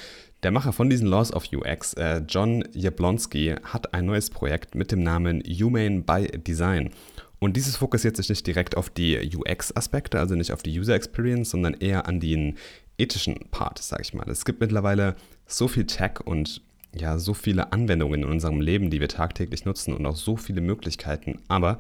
Der 0.44 0.52
Macher 0.52 0.74
von 0.74 0.90
diesen 0.90 1.08
Laws 1.08 1.34
of 1.34 1.46
UX, 1.52 1.94
äh, 1.94 2.22
John 2.28 2.64
Jablonski, 2.74 3.56
hat 3.64 3.94
ein 3.94 4.06
neues 4.06 4.30
Projekt 4.30 4.76
mit 4.76 4.92
dem 4.92 5.02
Namen 5.02 5.42
Humane 5.42 6.02
by 6.02 6.28
Design. 6.28 6.92
Und 7.40 7.56
dieses 7.56 7.78
fokussiert 7.78 8.18
sich 8.18 8.30
nicht 8.30 8.46
direkt 8.46 8.76
auf 8.76 8.90
die 8.90 9.18
UX-Aspekte, 9.36 10.20
also 10.20 10.36
nicht 10.36 10.52
auf 10.52 10.64
die 10.64 10.78
User 10.78 10.96
Experience, 10.96 11.52
sondern 11.52 11.74
eher 11.76 12.08
an 12.08 12.20
den 12.20 12.58
ethischen 12.98 13.36
Part, 13.52 13.80
sag 13.80 14.02
ich 14.02 14.14
mal. 14.14 14.28
Es 14.30 14.44
gibt 14.44 14.60
mittlerweile 14.60 15.16
so 15.46 15.68
viel 15.68 15.86
Tech 15.86 16.20
und 16.26 16.62
ja, 16.96 17.18
so 17.18 17.34
viele 17.34 17.72
Anwendungen 17.74 18.24
in 18.24 18.30
unserem 18.30 18.60
Leben, 18.60 18.90
die 18.90 19.00
wir 19.00 19.08
tagtäglich 19.08 19.66
nutzen 19.66 19.94
und 19.94 20.06
auch 20.06 20.16
so 20.16 20.36
viele 20.36 20.62
Möglichkeiten. 20.62 21.40
Aber 21.48 21.80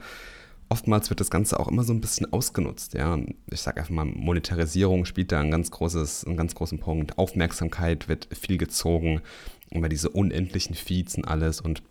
oftmals 0.69 1.09
wird 1.09 1.19
das 1.19 1.29
Ganze 1.29 1.59
auch 1.59 1.67
immer 1.67 1.83
so 1.83 1.93
ein 1.93 2.01
bisschen 2.01 2.31
ausgenutzt. 2.31 2.93
Ja? 2.93 3.17
Ich 3.51 3.61
sage 3.61 3.79
einfach 3.79 3.93
mal, 3.93 4.05
Monetarisierung 4.05 5.05
spielt 5.05 5.31
da 5.31 5.39
ein 5.39 5.51
ganz 5.51 5.71
großes, 5.71 6.25
einen 6.25 6.37
ganz 6.37 6.55
großen 6.55 6.79
Punkt. 6.79 7.17
Aufmerksamkeit 7.17 8.07
wird 8.07 8.27
viel 8.31 8.57
gezogen, 8.57 9.21
immer 9.69 9.89
diese 9.89 10.09
unendlichen 10.09 10.75
Feeds 10.75 11.15
und 11.15 11.25
alles. 11.25 11.61
Und 11.61 11.83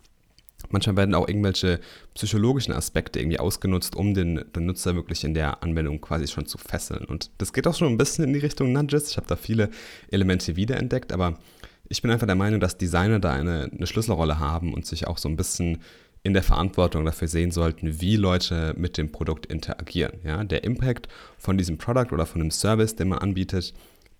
manchmal 0.69 0.97
werden 0.97 1.15
auch 1.15 1.27
irgendwelche 1.27 1.79
psychologischen 2.13 2.73
Aspekte 2.73 3.19
irgendwie 3.19 3.39
ausgenutzt, 3.39 3.95
um 3.95 4.13
den, 4.13 4.45
den 4.55 4.65
Nutzer 4.65 4.95
wirklich 4.95 5.23
in 5.23 5.33
der 5.33 5.63
Anwendung 5.63 5.99
quasi 6.01 6.27
schon 6.27 6.45
zu 6.45 6.57
fesseln. 6.57 7.05
Und 7.05 7.31
das 7.39 7.53
geht 7.53 7.67
auch 7.67 7.75
schon 7.75 7.87
ein 7.87 7.97
bisschen 7.97 8.25
in 8.25 8.33
die 8.33 8.39
Richtung 8.39 8.71
Nudges. 8.71 9.09
Ich 9.09 9.17
habe 9.17 9.27
da 9.27 9.35
viele 9.35 9.69
Elemente 10.11 10.55
wiederentdeckt, 10.55 11.11
aber 11.11 11.39
ich 11.89 12.01
bin 12.01 12.11
einfach 12.11 12.27
der 12.27 12.35
Meinung, 12.35 12.59
dass 12.59 12.77
Designer 12.77 13.19
da 13.19 13.31
eine, 13.33 13.71
eine 13.73 13.87
Schlüsselrolle 13.87 14.39
haben 14.39 14.73
und 14.73 14.85
sich 14.85 15.07
auch 15.07 15.17
so 15.17 15.29
ein 15.29 15.37
bisschen 15.37 15.79
in 16.27 16.33
der 16.33 16.43
Verantwortung 16.43 17.05
dafür 17.05 17.29
sehen 17.29 17.51
sollten, 17.51 18.01
wie 18.01 18.17
Leute 18.17 18.73
mit 18.75 18.97
dem 18.97 19.13
Produkt 19.13 19.45
interagieren. 19.45 20.19
Ja? 20.25 20.43
Der 20.43 20.65
Impact 20.65 21.07
von 21.37 21.57
diesem 21.57 21.77
Produkt 21.77 22.11
oder 22.11 22.25
von 22.25 22.41
dem 22.41 22.51
Service, 22.51 22.97
den 22.97 23.07
man 23.07 23.19
anbietet, 23.19 23.73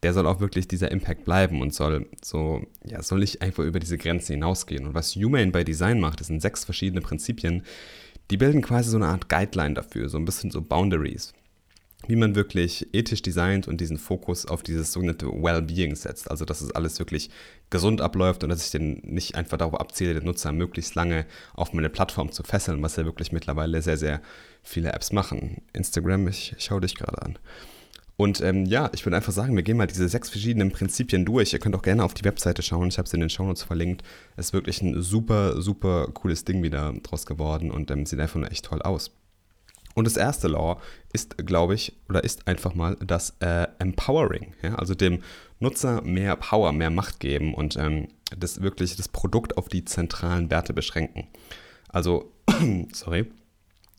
der 0.03 0.13
soll 0.13 0.25
auch 0.25 0.39
wirklich 0.39 0.69
dieser 0.69 0.89
Impact 0.89 1.25
bleiben 1.25 1.61
und 1.61 1.73
soll 1.73 2.07
so, 2.23 2.65
ja, 2.85 3.03
soll 3.03 3.19
nicht 3.19 3.41
einfach 3.41 3.65
über 3.65 3.81
diese 3.81 3.97
Grenzen 3.97 4.33
hinausgehen. 4.35 4.87
Und 4.87 4.93
was 4.93 5.15
Humane 5.15 5.51
by 5.51 5.65
Design 5.65 5.99
macht, 5.99 6.21
das 6.21 6.27
sind 6.27 6.41
sechs 6.41 6.63
verschiedene 6.63 7.01
Prinzipien, 7.01 7.63
die 8.31 8.37
bilden 8.37 8.61
quasi 8.61 8.89
so 8.89 8.95
eine 8.95 9.07
Art 9.07 9.27
Guideline 9.27 9.73
dafür, 9.73 10.07
so 10.07 10.17
ein 10.17 10.23
bisschen 10.23 10.49
so 10.49 10.61
Boundaries 10.61 11.33
wie 12.07 12.15
man 12.15 12.35
wirklich 12.35 12.87
ethisch 12.93 13.21
designt 13.21 13.67
und 13.67 13.81
diesen 13.81 13.97
Fokus 13.97 14.45
auf 14.45 14.63
dieses 14.63 14.93
sogenannte 14.93 15.27
Well-Being 15.27 15.95
setzt. 15.95 16.31
Also, 16.31 16.45
dass 16.45 16.61
es 16.61 16.71
alles 16.71 16.99
wirklich 16.99 17.29
gesund 17.69 18.01
abläuft 18.01 18.43
und 18.43 18.49
dass 18.49 18.65
ich 18.65 18.71
den 18.71 19.01
nicht 19.03 19.35
einfach 19.35 19.57
darauf 19.57 19.79
abziele, 19.79 20.13
den 20.13 20.23
Nutzer 20.23 20.51
möglichst 20.51 20.95
lange 20.95 21.25
auf 21.53 21.73
meine 21.73 21.89
Plattform 21.89 22.31
zu 22.31 22.43
fesseln, 22.43 22.81
was 22.81 22.95
ja 22.95 23.05
wirklich 23.05 23.31
mittlerweile 23.31 23.81
sehr, 23.81 23.97
sehr 23.97 24.21
viele 24.63 24.93
Apps 24.93 25.11
machen. 25.11 25.61
Instagram, 25.73 26.27
ich, 26.27 26.55
ich 26.57 26.63
schaue 26.63 26.81
dich 26.81 26.95
gerade 26.95 27.21
an. 27.21 27.37
Und 28.17 28.41
ähm, 28.41 28.65
ja, 28.65 28.89
ich 28.93 29.05
würde 29.05 29.15
einfach 29.15 29.31
sagen, 29.31 29.55
wir 29.55 29.61
gehen 29.61 29.77
mal 29.77 29.85
diese 29.85 30.09
sechs 30.09 30.29
verschiedenen 30.29 30.71
Prinzipien 30.71 31.23
durch. 31.23 31.53
Ihr 31.53 31.59
könnt 31.59 31.75
auch 31.75 31.83
gerne 31.83 32.03
auf 32.03 32.15
die 32.15 32.25
Webseite 32.25 32.63
schauen. 32.63 32.87
Ich 32.87 32.97
habe 32.97 33.05
es 33.05 33.13
in 33.13 33.19
den 33.19 33.29
Shownotes 33.29 33.61
verlinkt. 33.61 34.01
Es 34.35 34.47
ist 34.47 34.53
wirklich 34.53 34.81
ein 34.81 34.99
super, 35.03 35.61
super 35.61 36.07
cooles 36.13 36.43
Ding 36.43 36.63
wieder 36.63 36.93
draus 37.03 37.27
geworden 37.27 37.69
und 37.69 37.91
ähm, 37.91 38.07
sieht 38.07 38.19
einfach 38.19 38.39
nur 38.39 38.51
echt 38.51 38.65
toll 38.65 38.81
aus. 38.81 39.11
Und 39.97 40.03
das 40.03 40.15
erste 40.15 40.47
Law 40.47 40.79
ist, 41.11 41.39
glaube 41.39 41.73
ich, 41.73 41.91
oder 42.07 42.23
ist 42.23 42.47
einfach 42.47 42.75
mal 42.75 42.95
das 43.03 43.33
äh, 43.39 43.65
Empowering. 43.79 44.53
Ja? 44.61 44.75
Also 44.75 44.93
dem 44.93 45.23
Nutzer 45.59 46.03
mehr 46.03 46.35
Power, 46.35 46.71
mehr 46.71 46.91
Macht 46.91 47.19
geben 47.19 47.55
und 47.55 47.77
ähm, 47.77 48.07
das 48.37 48.61
wirklich 48.61 48.95
das 48.95 49.07
Produkt 49.07 49.57
auf 49.57 49.69
die 49.69 49.85
zentralen 49.85 50.51
Werte 50.51 50.73
beschränken. 50.73 51.25
Also, 51.89 52.31
sorry, 52.93 53.25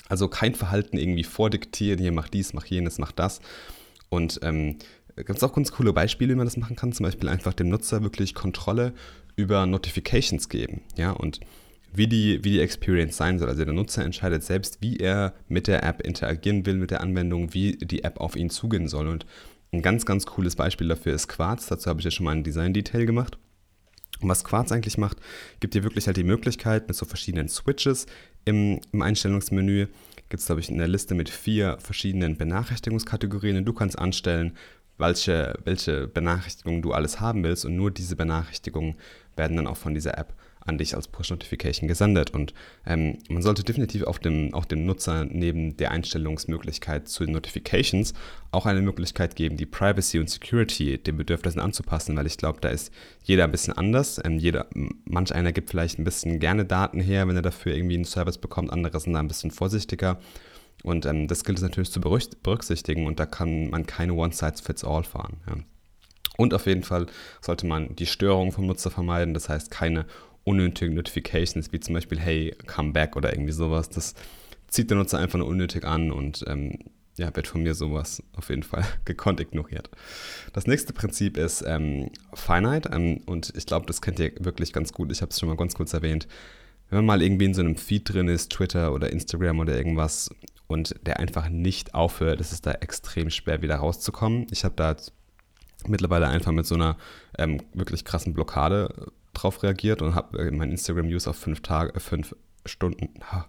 also 0.08 0.28
kein 0.28 0.54
Verhalten 0.54 0.98
irgendwie 0.98 1.24
vordiktieren, 1.24 1.98
hier 1.98 2.12
mach 2.12 2.28
dies, 2.28 2.52
mach 2.52 2.66
jenes, 2.66 2.98
mach 2.98 3.10
das. 3.10 3.40
Und 4.08 4.38
ähm, 4.44 4.76
gibt 5.16 5.38
es 5.38 5.42
auch 5.42 5.52
ganz 5.52 5.72
coole 5.72 5.92
Beispiele, 5.92 6.32
wie 6.32 6.38
man 6.38 6.46
das 6.46 6.56
machen 6.56 6.76
kann. 6.76 6.92
Zum 6.92 7.06
Beispiel 7.06 7.28
einfach 7.28 7.54
dem 7.54 7.70
Nutzer 7.70 8.04
wirklich 8.04 8.36
Kontrolle 8.36 8.94
über 9.34 9.66
Notifications 9.66 10.48
geben. 10.48 10.82
Ja, 10.96 11.10
und 11.10 11.40
wie 11.92 12.06
die, 12.06 12.44
wie 12.44 12.50
die 12.50 12.60
Experience 12.60 13.16
sein 13.16 13.38
soll. 13.38 13.48
Also 13.48 13.64
der 13.64 13.74
Nutzer 13.74 14.04
entscheidet 14.04 14.44
selbst, 14.44 14.80
wie 14.80 14.96
er 14.98 15.34
mit 15.48 15.66
der 15.66 15.82
App 15.82 16.00
interagieren 16.00 16.66
will, 16.66 16.74
mit 16.74 16.90
der 16.90 17.00
Anwendung, 17.00 17.54
wie 17.54 17.72
die 17.72 18.04
App 18.04 18.20
auf 18.20 18.36
ihn 18.36 18.50
zugehen 18.50 18.88
soll. 18.88 19.08
Und 19.08 19.26
ein 19.72 19.82
ganz, 19.82 20.06
ganz 20.06 20.26
cooles 20.26 20.56
Beispiel 20.56 20.88
dafür 20.88 21.14
ist 21.14 21.28
Quartz. 21.28 21.66
Dazu 21.66 21.90
habe 21.90 22.00
ich 22.00 22.04
ja 22.04 22.10
schon 22.10 22.24
mal 22.24 22.32
ein 22.32 22.44
Design-Detail 22.44 23.06
gemacht. 23.06 23.38
Und 24.20 24.28
was 24.28 24.44
Quartz 24.44 24.72
eigentlich 24.72 24.98
macht, 24.98 25.18
gibt 25.60 25.74
dir 25.74 25.84
wirklich 25.84 26.06
halt 26.06 26.16
die 26.16 26.24
Möglichkeit 26.24 26.88
mit 26.88 26.96
so 26.96 27.06
verschiedenen 27.06 27.48
Switches 27.48 28.06
im, 28.44 28.80
im 28.92 29.02
Einstellungsmenü. 29.02 29.86
Gibt 30.28 30.40
es, 30.40 30.46
glaube 30.46 30.60
ich, 30.60 30.70
eine 30.70 30.86
Liste 30.86 31.14
mit 31.14 31.30
vier 31.30 31.78
verschiedenen 31.80 32.36
Benachrichtigungskategorien 32.36 33.58
und 33.58 33.64
du 33.64 33.72
kannst 33.72 33.98
anstellen, 33.98 34.56
welche, 34.98 35.54
welche 35.64 36.08
Benachrichtigungen 36.08 36.82
du 36.82 36.92
alles 36.92 37.20
haben 37.20 37.44
willst 37.44 37.64
und 37.64 37.76
nur 37.76 37.90
diese 37.90 38.16
Benachrichtigungen 38.16 38.96
werden 39.36 39.56
dann 39.56 39.66
auch 39.68 39.76
von 39.76 39.94
dieser 39.94 40.18
App 40.18 40.34
an 40.64 40.78
dich 40.78 40.94
als 40.94 41.08
Push-Notification 41.08 41.88
gesendet. 41.88 42.30
Und 42.30 42.54
ähm, 42.86 43.18
man 43.28 43.42
sollte 43.42 43.64
definitiv 43.64 44.04
auch 44.04 44.18
dem, 44.18 44.54
auch 44.54 44.64
dem 44.64 44.84
Nutzer 44.84 45.24
neben 45.24 45.76
der 45.76 45.90
Einstellungsmöglichkeit 45.90 47.08
zu 47.08 47.24
den 47.24 47.34
Notifications 47.34 48.14
auch 48.50 48.66
eine 48.66 48.82
Möglichkeit 48.82 49.36
geben, 49.36 49.56
die 49.56 49.66
Privacy 49.66 50.18
und 50.18 50.30
Security 50.30 50.98
den 50.98 51.16
Bedürfnissen 51.16 51.60
anzupassen, 51.60 52.16
weil 52.16 52.26
ich 52.26 52.36
glaube, 52.36 52.60
da 52.60 52.68
ist 52.68 52.92
jeder 53.22 53.44
ein 53.44 53.50
bisschen 53.50 53.74
anders. 53.74 54.20
Ähm, 54.24 54.38
jeder, 54.38 54.66
manch 55.04 55.34
einer 55.34 55.52
gibt 55.52 55.70
vielleicht 55.70 55.98
ein 55.98 56.04
bisschen 56.04 56.40
gerne 56.40 56.64
Daten 56.64 57.00
her, 57.00 57.28
wenn 57.28 57.36
er 57.36 57.42
dafür 57.42 57.74
irgendwie 57.74 57.96
einen 57.96 58.04
Service 58.04 58.38
bekommt, 58.38 58.72
andere 58.72 58.98
sind 59.00 59.12
da 59.12 59.20
ein 59.20 59.28
bisschen 59.28 59.50
vorsichtiger. 59.50 60.18
Und 60.84 61.06
ähm, 61.06 61.26
das 61.26 61.44
gilt 61.44 61.58
es 61.58 61.62
natürlich 61.62 61.90
zu 61.90 62.00
berücksichtigen 62.00 63.06
und 63.06 63.18
da 63.18 63.26
kann 63.26 63.70
man 63.70 63.86
keine 63.86 64.14
One-Size-Fits-All 64.14 65.04
fahren. 65.04 65.38
Ja. 65.48 65.56
Und 66.36 66.54
auf 66.54 66.66
jeden 66.66 66.84
Fall 66.84 67.06
sollte 67.40 67.66
man 67.66 67.96
die 67.96 68.06
Störung 68.06 68.52
vom 68.52 68.66
Nutzer 68.66 68.92
vermeiden, 68.92 69.34
das 69.34 69.48
heißt 69.48 69.72
keine 69.72 70.06
unnötigen 70.48 70.94
Notifications, 70.94 71.72
wie 71.72 71.80
zum 71.80 71.94
Beispiel, 71.94 72.18
hey, 72.18 72.56
come 72.66 72.92
back 72.92 73.16
oder 73.16 73.32
irgendwie 73.32 73.52
sowas. 73.52 73.90
Das 73.90 74.14
zieht 74.68 74.90
der 74.90 74.96
Nutzer 74.96 75.18
einfach 75.18 75.38
nur 75.38 75.46
unnötig 75.46 75.84
an 75.84 76.10
und 76.10 76.44
ähm, 76.48 76.78
ja, 77.18 77.34
wird 77.34 77.48
von 77.48 77.62
mir 77.62 77.74
sowas 77.74 78.22
auf 78.34 78.48
jeden 78.48 78.62
Fall 78.62 78.84
gekonnt 79.04 79.40
ignoriert. 79.40 79.90
Das 80.52 80.66
nächste 80.66 80.92
Prinzip 80.92 81.36
ist 81.36 81.62
ähm, 81.66 82.10
Finite 82.32 82.88
ähm, 82.92 83.20
und 83.26 83.52
ich 83.56 83.66
glaube, 83.66 83.86
das 83.86 84.00
kennt 84.00 84.18
ihr 84.18 84.32
wirklich 84.40 84.72
ganz 84.72 84.92
gut. 84.92 85.12
Ich 85.12 85.20
habe 85.20 85.30
es 85.30 85.38
schon 85.38 85.48
mal 85.48 85.56
ganz 85.56 85.74
kurz 85.74 85.92
erwähnt. 85.92 86.26
Wenn 86.88 86.98
man 86.98 87.06
mal 87.06 87.22
irgendwie 87.22 87.44
in 87.44 87.54
so 87.54 87.60
einem 87.60 87.76
Feed 87.76 88.12
drin 88.12 88.28
ist, 88.28 88.50
Twitter 88.50 88.94
oder 88.94 89.12
Instagram 89.12 89.60
oder 89.60 89.76
irgendwas 89.76 90.30
und 90.68 90.94
der 91.04 91.18
einfach 91.18 91.50
nicht 91.50 91.94
aufhört, 91.94 92.40
ist 92.40 92.52
es 92.52 92.62
da 92.62 92.72
extrem 92.72 93.28
schwer 93.28 93.60
wieder 93.60 93.76
rauszukommen. 93.76 94.46
Ich 94.50 94.64
habe 94.64 94.74
da 94.74 94.96
mittlerweile 95.86 96.28
einfach 96.28 96.52
mit 96.52 96.66
so 96.66 96.76
einer 96.76 96.96
ähm, 97.36 97.60
wirklich 97.74 98.04
krassen 98.04 98.32
Blockade 98.32 99.12
drauf 99.40 99.62
reagiert 99.62 100.02
und 100.02 100.14
habe 100.14 100.38
äh, 100.38 100.50
mein 100.50 100.70
Instagram-Use 100.70 101.28
auf 101.30 101.36
fünf 101.36 101.60
Tage, 101.60 101.94
äh, 101.94 102.00
fünf 102.00 102.34
Stunden, 102.66 103.08
ha, 103.30 103.46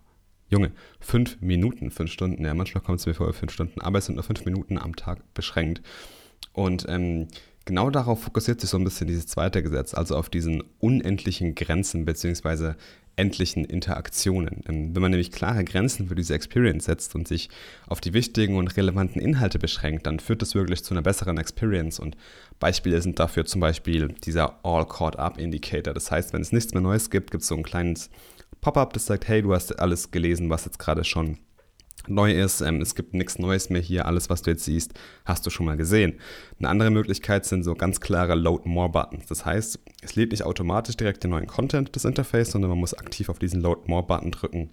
Junge, 0.50 0.72
fünf 1.00 1.40
Minuten, 1.42 1.92
fünf 1.92 2.12
Stunden, 2.12 2.44
ja, 2.44 2.54
manchmal 2.54 2.84
kommt 2.84 3.00
es 3.00 3.06
mir 3.06 3.14
vor, 3.14 3.32
fünf 3.34 3.52
Stunden, 3.52 3.82
aber 3.82 4.00
es 4.00 4.06
sind 4.06 4.16
nur 4.16 4.24
fünf 4.24 4.46
Minuten 4.46 4.78
am 4.78 4.96
Tag 4.96 5.22
beschränkt. 5.34 5.82
Und 6.54 6.86
ähm, 6.90 7.28
genau 7.66 7.90
darauf 7.90 8.24
fokussiert 8.24 8.62
sich 8.62 8.70
so 8.70 8.78
ein 8.78 8.84
bisschen 8.84 9.08
dieses 9.08 9.28
zweite 9.28 9.62
Gesetz, 9.64 9.94
also 9.94 10.16
auf 10.16 10.30
diesen 10.30 10.64
unendlichen 10.80 11.56
Grenzen 11.56 12.06
bzw 12.06 12.74
endlichen 13.20 13.66
Interaktionen. 13.66 14.64
Ähm, 14.68 14.96
wenn 14.96 15.02
man 15.02 15.12
nämlich 15.12 15.32
klare 15.32 15.64
Grenzen 15.66 16.08
für 16.08 16.16
diese 16.16 16.34
Experience 16.34 16.86
setzt 16.86 17.14
und 17.16 17.28
sich 17.28 17.50
auf 17.88 18.00
die 18.00 18.14
wichtigen 18.14 18.56
und 18.56 18.76
relevanten 18.78 19.22
Inhalte 19.22 19.60
beschränkt, 19.60 20.08
dann 20.08 20.20
führt 20.20 20.42
das 20.42 20.56
wirklich 20.56 20.84
zu 20.84 20.94
einer 20.94 21.02
besseren 21.02 21.38
Experience. 21.38 22.00
Und 22.00 22.16
Beispiele 22.60 23.02
sind 23.02 23.20
dafür 23.20 23.46
zum 23.46 23.60
Beispiel 23.62 24.08
dieser 24.24 24.60
All 24.64 24.88
Caught 24.88 25.20
Up 25.20 25.38
Indicator. 25.38 25.94
Das 25.94 26.10
heißt, 26.10 26.34
wenn 26.34 26.42
es 26.42 26.54
nichts 26.54 26.74
mehr 26.74 26.82
Neues 26.82 27.10
gibt, 27.10 27.32
gibt 27.32 27.44
es 27.44 27.50
so 27.50 27.56
ein 27.56 27.64
kleines 27.64 28.10
Pop-up, 28.62 28.94
das 28.94 29.06
sagt, 29.06 29.28
hey, 29.28 29.42
du 29.42 29.54
hast 29.54 29.78
alles 29.80 30.12
gelesen, 30.12 30.50
was 30.50 30.66
jetzt 30.66 30.80
gerade 30.80 31.04
schon 31.04 31.38
neu 32.08 32.32
ist. 32.32 32.62
Ähm, 32.62 32.82
es 32.82 32.96
gibt 32.96 33.14
nichts 33.14 33.40
Neues 33.40 33.70
mehr 33.70 33.82
hier. 33.82 34.06
Alles, 34.06 34.30
was 34.30 34.42
du 34.42 34.52
jetzt 34.52 34.66
siehst, 34.66 34.94
hast 35.26 35.46
du 35.46 35.50
schon 35.50 35.66
mal 35.66 35.78
gesehen. 35.78 36.20
Eine 36.60 36.70
andere 36.70 36.92
Möglichkeit 36.92 37.46
sind 37.46 37.64
so 37.64 37.76
ganz 37.76 38.00
klare 38.00 38.36
Load 38.36 38.68
More 38.68 38.90
Buttons. 38.90 39.26
Das 39.28 39.46
heißt, 39.46 39.80
es 40.02 40.16
lädt 40.16 40.32
nicht 40.32 40.44
automatisch 40.44 40.98
direkt 40.98 41.24
den 41.24 41.32
neuen 41.32 41.48
Content 41.48 41.96
des 41.96 42.06
Interface, 42.06 42.52
sondern 42.52 42.70
man 42.70 42.80
muss 42.80 42.94
aktiv 42.94 43.30
auf 43.30 43.40
diesen 43.40 43.62
Load 43.62 43.82
More 43.88 44.04
Button 44.04 44.32
drücken. 44.32 44.70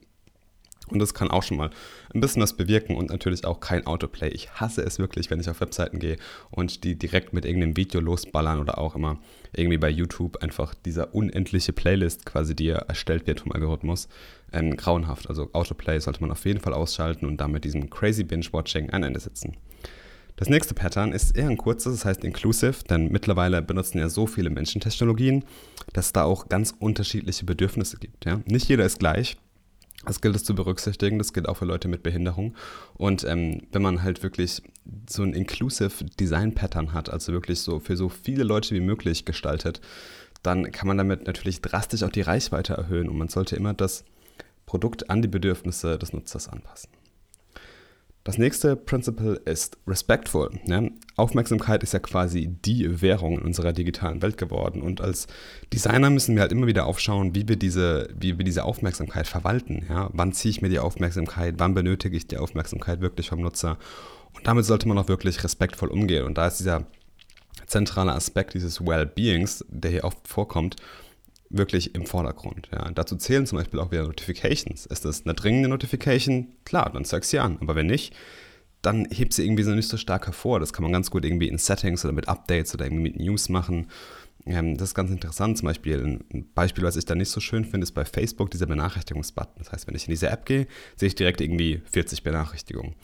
Und 0.88 1.00
das 1.00 1.14
kann 1.14 1.30
auch 1.30 1.42
schon 1.42 1.56
mal 1.56 1.70
ein 2.14 2.20
bisschen 2.20 2.42
was 2.42 2.56
bewirken 2.56 2.96
und 2.96 3.10
natürlich 3.10 3.44
auch 3.44 3.58
kein 3.60 3.86
Autoplay. 3.86 4.28
Ich 4.28 4.50
hasse 4.52 4.82
es 4.82 4.98
wirklich, 4.98 5.30
wenn 5.30 5.40
ich 5.40 5.50
auf 5.50 5.60
Webseiten 5.60 5.98
gehe 5.98 6.16
und 6.50 6.84
die 6.84 6.96
direkt 6.96 7.32
mit 7.32 7.44
irgendeinem 7.44 7.76
Video 7.76 8.00
losballern 8.00 8.60
oder 8.60 8.78
auch 8.78 8.94
immer 8.94 9.18
irgendwie 9.52 9.78
bei 9.78 9.88
YouTube 9.88 10.42
einfach 10.42 10.74
dieser 10.74 11.14
unendliche 11.14 11.72
Playlist 11.72 12.24
quasi, 12.24 12.54
die 12.54 12.68
erstellt 12.68 13.26
wird 13.26 13.40
vom 13.40 13.52
Algorithmus, 13.52 14.08
ähm, 14.52 14.76
grauenhaft. 14.76 15.28
Also 15.28 15.50
Autoplay 15.52 15.98
sollte 15.98 16.20
man 16.20 16.30
auf 16.30 16.44
jeden 16.44 16.60
Fall 16.60 16.72
ausschalten 16.72 17.26
und 17.26 17.38
damit 17.40 17.64
diesem 17.64 17.90
crazy 17.90 18.22
Binge-Watching 18.22 18.90
ein 18.90 19.02
Ende 19.02 19.18
setzen. 19.18 19.56
Das 20.36 20.50
nächste 20.50 20.74
Pattern 20.74 21.12
ist 21.12 21.34
eher 21.34 21.48
ein 21.48 21.56
kurzes, 21.56 21.94
das 21.94 22.04
heißt 22.04 22.22
inclusive, 22.22 22.84
denn 22.84 23.10
mittlerweile 23.10 23.62
benutzen 23.62 23.98
ja 23.98 24.10
so 24.10 24.26
viele 24.26 24.50
Menschen 24.50 24.82
Technologien, 24.82 25.44
dass 25.94 26.06
es 26.06 26.12
da 26.12 26.24
auch 26.24 26.48
ganz 26.48 26.74
unterschiedliche 26.78 27.46
Bedürfnisse 27.46 27.96
gibt. 27.96 28.26
Ja? 28.26 28.42
Nicht 28.44 28.68
jeder 28.68 28.84
ist 28.84 28.98
gleich. 28.98 29.38
Das 30.06 30.20
gilt 30.20 30.36
es 30.36 30.44
zu 30.44 30.54
berücksichtigen, 30.54 31.18
das 31.18 31.32
gilt 31.32 31.48
auch 31.48 31.58
für 31.58 31.64
Leute 31.64 31.88
mit 31.88 32.02
Behinderung. 32.02 32.54
Und 32.94 33.24
ähm, 33.24 33.62
wenn 33.72 33.82
man 33.82 34.02
halt 34.02 34.22
wirklich 34.22 34.62
so 35.10 35.22
ein 35.22 35.34
inclusive 35.34 36.04
Design 36.18 36.54
Pattern 36.54 36.92
hat, 36.92 37.10
also 37.10 37.32
wirklich 37.32 37.60
so 37.60 37.80
für 37.80 37.96
so 37.96 38.08
viele 38.08 38.44
Leute 38.44 38.74
wie 38.74 38.80
möglich 38.80 39.24
gestaltet, 39.24 39.80
dann 40.42 40.70
kann 40.70 40.86
man 40.86 40.96
damit 40.96 41.26
natürlich 41.26 41.60
drastisch 41.60 42.04
auch 42.04 42.10
die 42.10 42.20
Reichweite 42.20 42.74
erhöhen 42.74 43.08
und 43.08 43.18
man 43.18 43.28
sollte 43.28 43.56
immer 43.56 43.74
das 43.74 44.04
Produkt 44.64 45.10
an 45.10 45.22
die 45.22 45.28
Bedürfnisse 45.28 45.98
des 45.98 46.12
Nutzers 46.12 46.48
anpassen. 46.48 46.90
Das 48.26 48.38
nächste 48.38 48.74
Principle 48.74 49.34
ist 49.44 49.78
respectful. 49.86 50.50
Ja? 50.64 50.82
Aufmerksamkeit 51.14 51.84
ist 51.84 51.92
ja 51.92 52.00
quasi 52.00 52.48
die 52.48 53.00
Währung 53.00 53.38
in 53.38 53.44
unserer 53.44 53.72
digitalen 53.72 54.20
Welt 54.20 54.36
geworden. 54.36 54.82
Und 54.82 55.00
als 55.00 55.28
Designer 55.72 56.10
müssen 56.10 56.34
wir 56.34 56.42
halt 56.42 56.50
immer 56.50 56.66
wieder 56.66 56.86
aufschauen, 56.86 57.36
wie 57.36 57.46
wir 57.46 57.54
diese, 57.54 58.08
wie 58.18 58.36
wir 58.36 58.44
diese 58.44 58.64
Aufmerksamkeit 58.64 59.28
verwalten. 59.28 59.86
Ja? 59.88 60.10
Wann 60.12 60.32
ziehe 60.32 60.50
ich 60.50 60.60
mir 60.60 60.70
die 60.70 60.80
Aufmerksamkeit? 60.80 61.54
Wann 61.58 61.74
benötige 61.74 62.16
ich 62.16 62.26
die 62.26 62.38
Aufmerksamkeit 62.38 63.00
wirklich 63.00 63.28
vom 63.28 63.40
Nutzer? 63.40 63.78
Und 64.34 64.44
damit 64.44 64.64
sollte 64.64 64.88
man 64.88 64.98
auch 64.98 65.06
wirklich 65.06 65.44
respektvoll 65.44 65.90
umgehen. 65.90 66.26
Und 66.26 66.36
da 66.36 66.48
ist 66.48 66.58
dieser 66.58 66.84
zentrale 67.68 68.12
Aspekt 68.12 68.54
dieses 68.54 68.84
Well-Beings, 68.84 69.64
der 69.68 69.92
hier 69.92 70.04
oft 70.04 70.26
vorkommt, 70.26 70.74
wirklich 71.50 71.94
im 71.94 72.06
Vordergrund. 72.06 72.68
Ja. 72.72 72.90
Dazu 72.90 73.16
zählen 73.16 73.46
zum 73.46 73.58
Beispiel 73.58 73.80
auch 73.80 73.90
wieder 73.90 74.04
Notifications. 74.04 74.86
Ist 74.86 75.04
das 75.04 75.24
eine 75.24 75.34
dringende 75.34 75.68
Notification? 75.68 76.48
Klar, 76.64 76.90
dann 76.92 77.04
zeig 77.04 77.24
sie 77.24 77.38
an. 77.38 77.58
Aber 77.60 77.74
wenn 77.74 77.86
nicht, 77.86 78.14
dann 78.82 79.06
hebt 79.10 79.32
sie 79.32 79.44
irgendwie 79.44 79.62
so 79.62 79.72
nicht 79.72 79.88
so 79.88 79.96
stark 79.96 80.26
hervor. 80.26 80.60
Das 80.60 80.72
kann 80.72 80.82
man 80.82 80.92
ganz 80.92 81.10
gut 81.10 81.24
irgendwie 81.24 81.48
in 81.48 81.58
Settings 81.58 82.04
oder 82.04 82.12
mit 82.14 82.28
Updates 82.28 82.74
oder 82.74 82.84
irgendwie 82.84 83.02
mit 83.02 83.16
News 83.16 83.48
machen. 83.48 83.88
Ähm, 84.44 84.76
das 84.76 84.90
ist 84.90 84.94
ganz 84.94 85.10
interessant. 85.10 85.58
Zum 85.58 85.66
Beispiel, 85.66 86.02
ein 86.32 86.50
Beispiel, 86.54 86.84
was 86.84 86.96
ich 86.96 87.04
da 87.04 87.14
nicht 87.14 87.30
so 87.30 87.40
schön 87.40 87.64
finde, 87.64 87.84
ist 87.84 87.92
bei 87.92 88.04
Facebook 88.04 88.50
dieser 88.50 88.66
Benachrichtigungsbutton. 88.66 89.56
Das 89.58 89.72
heißt, 89.72 89.86
wenn 89.86 89.94
ich 89.94 90.06
in 90.06 90.12
diese 90.12 90.28
App 90.30 90.46
gehe, 90.46 90.66
sehe 90.96 91.08
ich 91.08 91.14
direkt 91.14 91.40
irgendwie 91.40 91.82
40 91.90 92.22
Benachrichtigungen. 92.22 92.94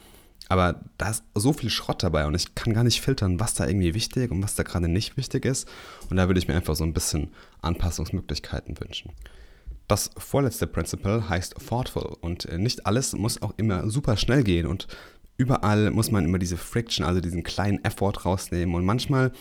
Aber 0.53 0.83
da 0.99 1.09
ist 1.09 1.25
so 1.35 1.55
viel 1.55 1.71
Schrott 1.71 2.03
dabei 2.03 2.27
und 2.27 2.35
ich 2.35 2.55
kann 2.55 2.75
gar 2.75 2.85
nicht 2.85 3.01
filtern, 3.01 3.41
was 3.41 3.55
da 3.55 3.67
irgendwie 3.67 3.95
wichtig 3.95 4.31
und 4.31 4.43
was 4.43 4.55
da 4.55 4.65
gerade 4.65 4.87
nicht 4.87 5.17
wichtig 5.17 5.47
ist. 5.47 5.67
Und 6.11 6.19
da 6.19 6.29
würde 6.29 6.39
ich 6.39 6.47
mir 6.47 6.55
einfach 6.55 6.77
so 6.77 6.85
ein 6.85 6.93
bisschen 6.93 7.31
Anpassungsmöglichkeiten 7.63 8.79
wünschen. 8.79 9.13
Das 9.89 10.11
vorletzte 10.19 10.67
Principle 10.67 11.27
heißt 11.27 11.55
thoughtful 11.67 12.19
und 12.21 12.45
äh, 12.45 12.59
nicht 12.59 12.85
alles 12.85 13.15
muss 13.15 13.41
auch 13.41 13.55
immer 13.57 13.89
super 13.89 14.19
schnell 14.19 14.45
gehen 14.45 14.67
und 14.67 14.89
überall 15.39 15.91
muss 15.91 16.11
man 16.11 16.27
immer 16.27 16.39
diese 16.39 16.59
Friction, 16.59 17.07
also 17.07 17.23
diesen 17.23 17.45
kleinen 17.45 17.83
Effort 17.83 18.27
rausnehmen 18.27 18.75
und 18.75 18.85
manchmal 18.85 19.33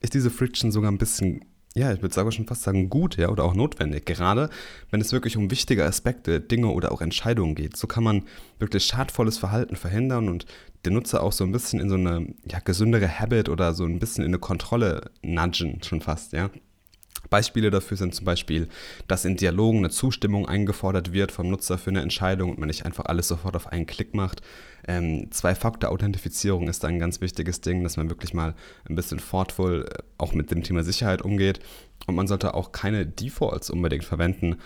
ist 0.00 0.14
diese 0.14 0.30
Friction 0.30 0.72
sogar 0.72 0.90
ein 0.90 0.98
bisschen 0.98 1.44
ja, 1.76 1.92
ich 1.92 2.00
würde 2.00 2.14
sogar 2.14 2.32
schon 2.32 2.46
fast 2.46 2.62
sagen, 2.62 2.88
gut, 2.88 3.16
ja, 3.18 3.28
oder 3.28 3.44
auch 3.44 3.54
notwendig. 3.54 4.06
Gerade 4.06 4.48
wenn 4.90 5.02
es 5.02 5.12
wirklich 5.12 5.36
um 5.36 5.50
wichtige 5.50 5.84
Aspekte, 5.84 6.40
Dinge 6.40 6.68
oder 6.68 6.90
auch 6.90 7.02
Entscheidungen 7.02 7.54
geht. 7.54 7.76
So 7.76 7.86
kann 7.86 8.02
man 8.02 8.22
wirklich 8.58 8.86
schadvolles 8.86 9.36
Verhalten 9.36 9.76
verhindern 9.76 10.30
und 10.30 10.46
den 10.86 10.94
Nutzer 10.94 11.22
auch 11.22 11.32
so 11.32 11.44
ein 11.44 11.52
bisschen 11.52 11.78
in 11.78 11.90
so 11.90 11.96
eine 11.96 12.28
ja, 12.46 12.60
gesündere 12.60 13.20
Habit 13.20 13.50
oder 13.50 13.74
so 13.74 13.84
ein 13.84 13.98
bisschen 13.98 14.24
in 14.24 14.30
eine 14.30 14.38
Kontrolle 14.38 15.10
nudgen, 15.22 15.82
schon 15.82 16.00
fast, 16.00 16.32
ja. 16.32 16.50
Beispiele 17.28 17.70
dafür 17.70 17.96
sind 17.96 18.14
zum 18.14 18.24
Beispiel, 18.24 18.68
dass 19.08 19.24
in 19.24 19.36
Dialogen 19.36 19.78
eine 19.78 19.90
Zustimmung 19.90 20.46
eingefordert 20.46 21.12
wird 21.12 21.32
vom 21.32 21.50
Nutzer 21.50 21.76
für 21.76 21.90
eine 21.90 22.00
Entscheidung 22.00 22.50
und 22.50 22.58
man 22.58 22.68
nicht 22.68 22.86
einfach 22.86 23.06
alles 23.06 23.28
sofort 23.28 23.56
auf 23.56 23.66
einen 23.66 23.86
Klick 23.86 24.14
macht. 24.14 24.42
Ähm, 24.86 25.30
Zwei-Faktor-Authentifizierung 25.30 26.68
ist 26.68 26.84
ein 26.84 26.98
ganz 26.98 27.20
wichtiges 27.20 27.60
Ding, 27.60 27.82
dass 27.82 27.96
man 27.96 28.08
wirklich 28.08 28.34
mal 28.34 28.54
ein 28.88 28.94
bisschen 28.94 29.18
thoughtful 29.18 29.84
äh, 29.84 30.02
auch 30.18 30.32
mit 30.32 30.50
dem 30.50 30.62
Thema 30.62 30.84
Sicherheit 30.84 31.22
umgeht. 31.22 31.60
Und 32.06 32.14
man 32.14 32.28
sollte 32.28 32.54
auch 32.54 32.72
keine 32.72 33.06
Defaults 33.06 33.70
unbedingt 33.70 34.04
verwenden, 34.04 34.56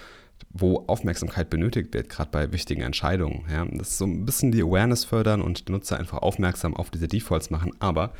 wo 0.50 0.84
Aufmerksamkeit 0.86 1.48
benötigt 1.50 1.94
wird, 1.94 2.08
gerade 2.08 2.30
bei 2.30 2.52
wichtigen 2.52 2.82
Entscheidungen. 2.82 3.44
Ja. 3.50 3.64
Das 3.64 3.90
ist 3.90 3.98
so 3.98 4.06
ein 4.06 4.24
bisschen 4.24 4.52
die 4.52 4.62
Awareness 4.62 5.04
fördern 5.04 5.42
und 5.42 5.68
den 5.68 5.74
Nutzer 5.74 5.98
einfach 5.98 6.18
aufmerksam 6.18 6.74
auf 6.74 6.90
diese 6.90 7.08
Defaults 7.08 7.50
machen, 7.50 7.72
aber 7.78 8.12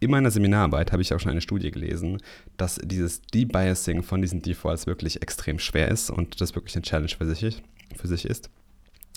in 0.00 0.10
meiner 0.10 0.30
Seminararbeit 0.30 0.92
habe 0.92 1.02
ich 1.02 1.12
auch 1.12 1.18
schon 1.18 1.32
eine 1.32 1.40
Studie 1.40 1.70
gelesen, 1.70 2.18
dass 2.56 2.78
dieses 2.82 3.20
Debiasing 3.22 4.02
von 4.02 4.22
diesen 4.22 4.42
Defaults 4.42 4.86
wirklich 4.86 5.22
extrem 5.22 5.58
schwer 5.58 5.88
ist 5.88 6.10
und 6.10 6.40
das 6.40 6.54
wirklich 6.54 6.76
eine 6.76 6.82
Challenge 6.82 7.08
für 7.08 7.26
sich, 7.26 7.62
für 7.96 8.06
sich 8.06 8.24
ist. 8.24 8.48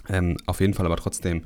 Ähm, 0.10 0.38
auf 0.48 0.60
jeden 0.60 0.74
Fall 0.74 0.88
aber 0.88 0.98
trotzdem 0.98 1.44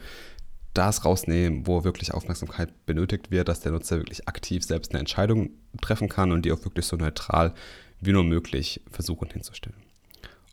das 0.78 1.06
rausnehmen, 1.06 1.66
wo 1.66 1.84
wirklich 1.84 2.14
Aufmerksamkeit 2.14 2.86
benötigt 2.86 3.32
wird, 3.32 3.48
dass 3.48 3.62
der 3.62 3.72
Nutzer 3.72 3.98
wirklich 3.98 4.28
aktiv 4.28 4.64
selbst 4.64 4.92
eine 4.92 5.00
Entscheidung 5.00 5.50
treffen 5.82 6.10
kann 6.10 6.32
und 6.32 6.46
die 6.46 6.52
auch 6.52 6.64
wirklich 6.64 6.86
so 6.86 6.96
neutral 6.96 7.54
wie 8.02 8.12
nur 8.12 8.24
möglich 8.24 8.82
versuchen 8.92 9.30
hinzustellen. 9.30 9.78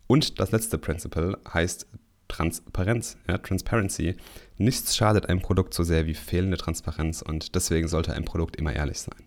Und 0.07 0.41
das 0.41 0.51
letzte 0.53 0.79
Principle 0.79 1.39
heißt 1.53 1.87
Transparenz, 2.29 3.19
ja, 3.29 3.39
Transparency. 3.39 4.17
Nichts 4.57 4.97
schadet 4.97 5.29
einem 5.29 5.43
Produkt 5.43 5.75
so 5.75 5.83
sehr 5.83 6.07
wie 6.07 6.15
fehlende 6.15 6.57
Transparenz 6.57 7.21
und 7.21 7.55
deswegen 7.55 7.89
sollte 7.89 8.15
ein 8.15 8.25
Produkt 8.25 8.57
immer 8.57 8.73
ehrlich 8.73 9.01
sein. 9.01 9.23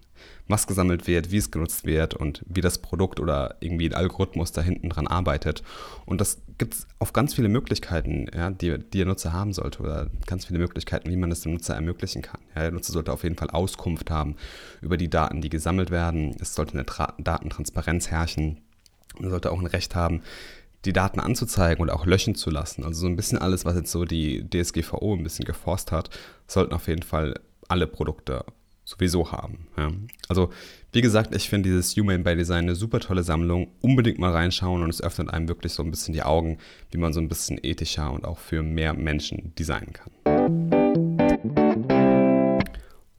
Was 0.47 0.67
gesammelt 0.67 1.07
wird, 1.07 1.31
wie 1.31 1.37
es 1.37 1.51
genutzt 1.51 1.85
wird 1.85 2.13
und 2.13 2.43
wie 2.47 2.61
das 2.61 2.77
Produkt 2.77 3.19
oder 3.19 3.55
irgendwie 3.59 3.87
ein 3.87 3.93
Algorithmus 3.93 4.51
da 4.51 4.61
hinten 4.61 4.89
dran 4.89 5.07
arbeitet. 5.07 5.63
Und 6.05 6.21
das 6.21 6.41
gibt 6.57 6.73
es 6.73 6.87
auf 6.99 7.13
ganz 7.13 7.33
viele 7.33 7.49
Möglichkeiten, 7.49 8.27
ja, 8.33 8.49
die, 8.49 8.77
die 8.77 8.97
der 8.99 9.05
Nutzer 9.05 9.33
haben 9.33 9.53
sollte 9.53 9.81
oder 9.81 10.07
ganz 10.25 10.45
viele 10.45 10.59
Möglichkeiten, 10.59 11.09
wie 11.09 11.17
man 11.17 11.29
das 11.29 11.41
dem 11.41 11.53
Nutzer 11.53 11.75
ermöglichen 11.75 12.21
kann. 12.21 12.41
Ja, 12.55 12.61
der 12.61 12.71
Nutzer 12.71 12.93
sollte 12.93 13.11
auf 13.11 13.23
jeden 13.23 13.35
Fall 13.35 13.49
Auskunft 13.49 14.09
haben 14.09 14.35
über 14.81 14.97
die 14.97 15.09
Daten, 15.09 15.41
die 15.41 15.49
gesammelt 15.49 15.91
werden. 15.91 16.35
Es 16.39 16.55
sollte 16.55 16.73
eine 16.73 16.85
Tra 16.85 17.13
Datentransparenz 17.17 18.09
herrschen. 18.09 18.61
Man 19.19 19.29
sollte 19.29 19.51
auch 19.51 19.59
ein 19.59 19.65
Recht 19.65 19.95
haben, 19.95 20.21
die 20.85 20.93
Daten 20.93 21.19
anzuzeigen 21.19 21.81
und 21.81 21.89
auch 21.89 22.05
löschen 22.05 22.35
zu 22.35 22.49
lassen. 22.49 22.83
Also 22.83 23.01
so 23.01 23.07
ein 23.07 23.15
bisschen 23.15 23.37
alles, 23.37 23.65
was 23.65 23.75
jetzt 23.75 23.91
so 23.91 24.05
die 24.05 24.47
DSGVO 24.47 25.15
ein 25.15 25.23
bisschen 25.23 25.45
geforst 25.45 25.91
hat, 25.91 26.09
sollten 26.47 26.73
auf 26.73 26.87
jeden 26.87 27.03
Fall 27.03 27.39
alle 27.67 27.87
Produkte 27.87 28.45
sowieso 28.85 29.31
haben. 29.31 29.67
Ja. 29.77 29.91
Also 30.29 30.51
wie 30.93 31.01
gesagt, 31.01 31.35
ich 31.35 31.49
finde 31.49 31.69
dieses 31.69 31.97
Human 31.97 32.23
by 32.23 32.35
Design 32.35 32.65
eine 32.65 32.75
super 32.75 33.01
tolle 33.01 33.23
Sammlung. 33.23 33.67
Unbedingt 33.81 34.17
mal 34.17 34.31
reinschauen 34.31 34.81
und 34.81 34.89
es 34.89 35.01
öffnet 35.03 35.29
einem 35.29 35.49
wirklich 35.49 35.73
so 35.73 35.83
ein 35.83 35.91
bisschen 35.91 36.13
die 36.13 36.23
Augen, 36.23 36.59
wie 36.91 36.97
man 36.97 37.11
so 37.11 37.19
ein 37.19 37.27
bisschen 37.27 37.59
ethischer 37.61 38.11
und 38.13 38.23
auch 38.23 38.37
für 38.37 38.63
mehr 38.63 38.93
Menschen 38.93 39.53
designen 39.55 39.91
kann. 39.91 40.13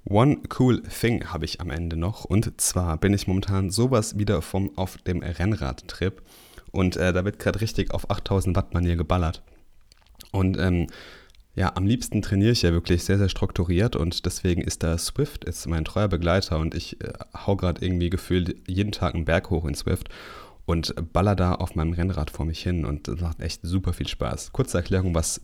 One 0.08 0.38
cool 0.58 0.82
thing 0.82 1.26
habe 1.26 1.44
ich 1.44 1.60
am 1.60 1.70
Ende 1.70 1.96
noch 1.96 2.24
und 2.24 2.60
zwar 2.60 2.96
bin 2.96 3.12
ich 3.12 3.26
momentan 3.26 3.70
sowas 3.70 4.16
wieder 4.16 4.40
vom 4.40 4.70
auf 4.78 4.98
dem 4.98 5.20
Rennradtrip 5.20 6.22
und 6.70 6.96
äh, 6.96 7.12
da 7.12 7.24
wird 7.24 7.40
gerade 7.40 7.60
richtig 7.60 7.90
auf 7.90 8.08
8000 8.08 8.54
Watt 8.56 8.72
Manier 8.72 8.96
geballert. 8.96 9.42
Und 10.30 10.58
ähm, 10.58 10.86
ja, 11.56 11.72
am 11.74 11.86
liebsten 11.86 12.20
trainiere 12.20 12.52
ich 12.52 12.62
ja 12.62 12.72
wirklich 12.72 13.02
sehr, 13.02 13.16
sehr 13.16 13.30
strukturiert 13.30 13.96
und 13.96 14.26
deswegen 14.26 14.60
ist 14.60 14.82
da 14.82 14.96
Swift 14.98 15.42
ist 15.44 15.66
mein 15.66 15.86
treuer 15.86 16.08
Begleiter 16.08 16.58
und 16.58 16.74
ich 16.74 17.00
äh, 17.02 17.12
hau 17.34 17.56
gerade 17.56 17.84
irgendwie 17.84 18.10
gefühlt 18.10 18.56
jeden 18.68 18.92
Tag 18.92 19.14
einen 19.14 19.24
Berg 19.24 19.48
hoch 19.48 19.64
in 19.64 19.74
Swift 19.74 20.10
und 20.66 20.94
baller 21.14 21.34
da 21.34 21.54
auf 21.54 21.74
meinem 21.74 21.94
Rennrad 21.94 22.30
vor 22.30 22.44
mich 22.44 22.62
hin 22.62 22.84
und 22.84 23.08
das 23.08 23.20
macht 23.20 23.40
echt 23.40 23.60
super 23.62 23.94
viel 23.94 24.06
Spaß. 24.06 24.52
Kurze 24.52 24.76
Erklärung, 24.76 25.14
was 25.14 25.40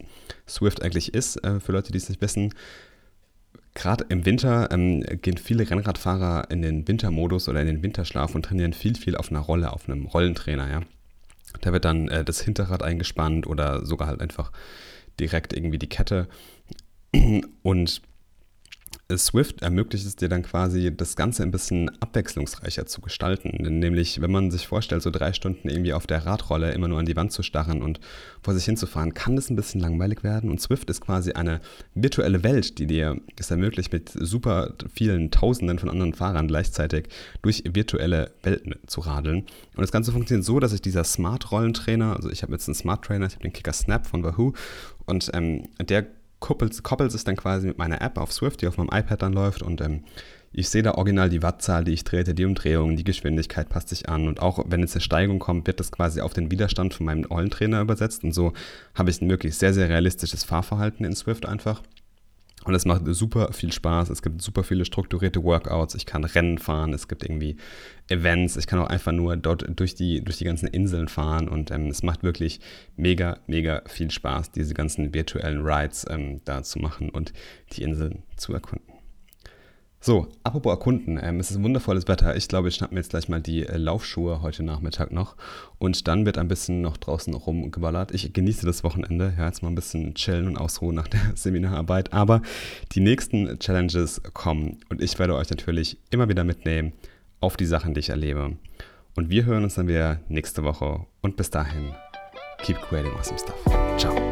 Swift 0.47 0.83
eigentlich 0.83 1.15
ist, 1.15 1.43
äh, 1.45 1.61
für 1.61 1.73
Leute, 1.73 1.93
die 1.93 1.99
es 1.99 2.11
nicht 2.11 2.21
wissen. 2.21 2.53
Gerade 3.73 4.05
im 4.11 4.27
Winter 4.27 4.71
ähm, 4.71 5.01
gehen 5.23 5.39
viele 5.39 5.69
Rennradfahrer 5.69 6.51
in 6.51 6.61
den 6.61 6.87
Wintermodus 6.87 7.49
oder 7.49 7.63
in 7.63 7.69
den 7.69 7.83
Winterschlaf 7.83 8.35
und 8.35 8.45
trainieren 8.45 8.75
viel, 8.75 8.97
viel 8.97 9.17
auf 9.17 9.31
einer 9.31 9.41
Rolle, 9.41 9.73
auf 9.73 9.89
einem 9.89 10.05
Rollentrainer, 10.05 10.71
ja. 10.71 10.81
Da 11.63 11.73
wird 11.73 11.87
dann 11.87 12.09
äh, 12.09 12.23
das 12.23 12.43
Hinterrad 12.43 12.83
eingespannt 12.83 13.47
oder 13.47 13.87
sogar 13.87 14.09
halt 14.09 14.21
einfach 14.21 14.53
direkt 15.21 15.53
irgendwie 15.53 15.79
die 15.79 15.89
Kette. 15.89 16.29
Und 17.63 18.03
Swift 19.17 19.63
ermöglicht 19.63 20.07
es 20.07 20.17
dir 20.17 20.29
dann 20.29 20.43
quasi, 20.43 20.95
das 20.95 21.17
Ganze 21.17 21.43
ein 21.43 21.51
bisschen 21.51 21.91
abwechslungsreicher 22.01 22.87
zu 22.87 23.01
gestalten. 23.01 23.51
Nämlich, 23.61 24.21
wenn 24.21 24.31
man 24.31 24.51
sich 24.51 24.67
vorstellt, 24.67 25.03
so 25.03 25.11
drei 25.11 25.33
Stunden 25.33 25.69
irgendwie 25.69 25.93
auf 25.93 26.07
der 26.07 26.27
Radrolle 26.27 26.73
immer 26.73 26.89
nur 26.89 26.99
an 26.99 27.07
die 27.07 27.17
Wand 27.17 27.33
zu 27.33 27.43
starren 27.43 27.83
und 27.83 28.01
vor 28.43 28.55
sich 28.55 28.65
hinzufahren, 28.65 29.15
kann 29.15 29.37
das 29.37 29.51
ein 29.51 29.57
bisschen 29.57 29.81
langweilig 29.81 30.23
werden. 30.23 30.51
Und 30.51 30.61
Swift 30.61 30.91
ist 30.91 31.01
quasi 31.01 31.33
eine 31.33 31.61
virtuelle 31.95 32.43
Welt, 32.43 32.79
die 32.79 32.87
dir 32.87 33.21
es 33.37 33.51
ermöglicht, 33.51 33.93
mit 33.93 34.11
super 34.11 34.75
vielen 34.93 35.31
Tausenden 35.31 35.79
von 35.79 35.91
anderen 35.91 36.15
Fahrern 36.15 36.49
gleichzeitig 36.49 37.09
durch 37.43 37.65
virtuelle 37.67 38.33
Welten 38.43 38.75
zu 38.87 39.01
radeln. 39.01 39.47
Und 39.75 39.81
das 39.81 39.93
Ganze 39.93 40.13
funktioniert 40.13 40.45
so, 40.45 40.61
dass 40.61 40.73
sich 40.73 40.83
dieser 40.83 41.05
Smart-Rollentrainer, 41.05 42.17
also 42.17 42.31
ich 42.31 42.43
habe 42.43 42.53
jetzt 42.53 42.69
einen 42.69 42.75
Smart-Trainer, 42.75 43.27
ich 43.27 43.35
habe 43.35 43.43
den 43.43 43.53
Kicker 43.53 43.73
Snap 43.73 44.07
von 44.07 44.23
Wahoo 44.23 44.53
und 45.07 45.31
ähm, 45.35 45.69
der 45.81 46.07
koppelt, 46.43 46.83
koppelt 46.83 47.15
es 47.15 47.25
dann 47.25 47.37
quasi 47.37 47.69
mit 47.69 47.79
meiner 47.79 48.03
App 48.03 48.19
auf 48.19 48.33
Swift, 48.33 48.61
die 48.61 48.67
auf 48.67 48.77
meinem 48.77 48.91
iPad 48.93 49.23
dann 49.23 49.33
läuft 49.33 49.63
und 49.63 49.81
ähm, 49.81 50.05
ich 50.55 50.69
sehe 50.69 50.83
da 50.83 50.93
original 50.93 51.31
die 51.31 51.43
Wattzahl, 51.43 51.83
die 51.83 51.95
ich 51.95 52.05
trete, 52.05 52.35
die 52.35 52.45
Umdrehung, 52.45 52.95
die 52.95 53.05
Geschwindigkeit 53.05 53.71
passt 53.71 53.89
sich 53.89 54.11
an 54.11 54.29
und 54.29 54.41
auch 54.43 54.63
wenn 54.69 54.81
jetzt 54.81 54.95
eine 54.95 55.01
Steigung 55.01 55.39
kommt, 55.39 55.67
wird 55.67 55.81
das 55.81 55.91
quasi 55.91 56.21
auf 56.21 56.35
den 56.35 56.51
Widerstand 56.51 56.93
von 56.93 57.07
meinem 57.07 57.25
Rollentrainer 57.25 57.81
übersetzt 57.81 58.23
und 58.23 58.33
so 58.33 58.53
habe 58.95 59.09
ich 59.09 59.23
ein 59.23 59.31
wirklich 59.31 59.57
sehr, 59.57 59.73
sehr 59.73 59.89
realistisches 59.89 60.45
Fahrverhalten 60.45 61.07
in 61.07 61.17
Swift 61.17 61.47
einfach. 61.47 61.83
Und 62.65 62.75
es 62.75 62.85
macht 62.85 63.03
super 63.07 63.53
viel 63.53 63.73
Spaß. 63.73 64.11
Es 64.11 64.23
gibt 64.23 64.41
super 64.41 64.63
viele 64.63 64.85
strukturierte 64.85 65.43
Workouts. 65.43 65.95
Ich 65.95 66.07
kann 66.07 66.25
Rennen 66.25 66.59
fahren. 66.59 66.93
Es 66.93 67.09
gibt 67.09 67.25
irgendwie 67.25 67.57
Events. 68.09 68.57
Ich 68.57 68.67
kann 68.67 68.79
auch 68.79 68.89
einfach 68.89 69.13
nur 69.13 69.37
dort 69.37 69.67
durch 69.79 69.95
die, 69.95 70.23
durch 70.23 70.39
die 70.39 70.45
ganzen 70.45 70.69
Inseln 70.69 71.09
fahren. 71.09 71.49
Und 71.49 71.71
ähm, 71.71 71.89
es 71.89 72.03
macht 72.03 72.23
wirklich 72.23 72.61
mega, 72.97 73.39
mega 73.47 73.83
viel 73.87 74.11
Spaß, 74.11 74.53
diese 74.53 74.75
ganzen 74.75 75.13
virtuellen 75.13 75.67
Rides 75.67 76.07
ähm, 76.09 76.41
da 76.45 76.63
zu 76.63 76.79
machen 76.79 77.11
und 77.11 77.33
die 77.73 77.83
Inseln 77.83 78.23
zu 78.37 78.53
erkunden. 78.53 78.92
So, 80.05 80.27
apropos 80.43 80.73
erkunden, 80.73 81.17
ähm, 81.23 81.39
es 81.39 81.53
ist 81.53 81.63
wundervolles 81.63 82.09
Wetter. 82.09 82.35
Ich 82.35 82.49
glaube, 82.49 82.67
ich 82.67 82.75
schnappe 82.75 82.93
mir 82.93 82.99
jetzt 82.99 83.11
gleich 83.11 83.29
mal 83.29 83.41
die 83.41 83.65
äh, 83.65 83.77
Laufschuhe 83.77 84.43
heute 84.43 84.65
Nachmittag 84.65 85.13
noch 85.13 85.37
und 85.79 86.09
dann 86.09 86.27
wird 86.27 86.39
ein 86.39 86.49
bisschen 86.49 86.81
noch 86.81 86.97
draußen 86.97 87.33
rumgeballert. 87.33 88.13
Ich 88.13 88.33
genieße 88.33 88.67
das 88.67 88.83
Wochenende, 88.83 89.33
ja, 89.39 89.47
jetzt 89.47 89.63
mal 89.63 89.69
ein 89.69 89.77
bisschen 89.77 90.15
chillen 90.15 90.49
und 90.49 90.57
ausruhen 90.57 90.97
nach 90.97 91.07
der 91.07 91.21
Seminararbeit, 91.37 92.13
aber 92.13 92.43
die 92.91 93.01
nächsten 93.01 93.61
Challenges 93.61 94.21
kommen 94.35 94.79
und 94.89 95.01
ich 95.01 95.17
werde 95.21 95.37
euch 95.37 95.51
natürlich 95.51 95.99
immer 96.11 96.29
wieder 96.29 96.43
mitnehmen 96.43 96.95
auf 97.39 97.57
die 97.57 97.67
Sachen, 97.67 97.95
die 97.95 98.01
ich 98.01 98.11
erlebe. 98.11 98.57
Und 99.15 99.31
wir 99.31 99.45
hören 99.45 99.63
uns 99.63 99.77
dann 99.77 99.87
wieder 99.87 100.19
nächste 100.27 100.65
Woche 100.65 101.07
und 101.21 101.37
bis 101.37 101.51
dahin, 101.51 101.95
keep 102.59 102.77
creating 102.83 103.13
awesome 103.13 103.39
stuff. 103.39 103.55
Ciao. 103.99 104.32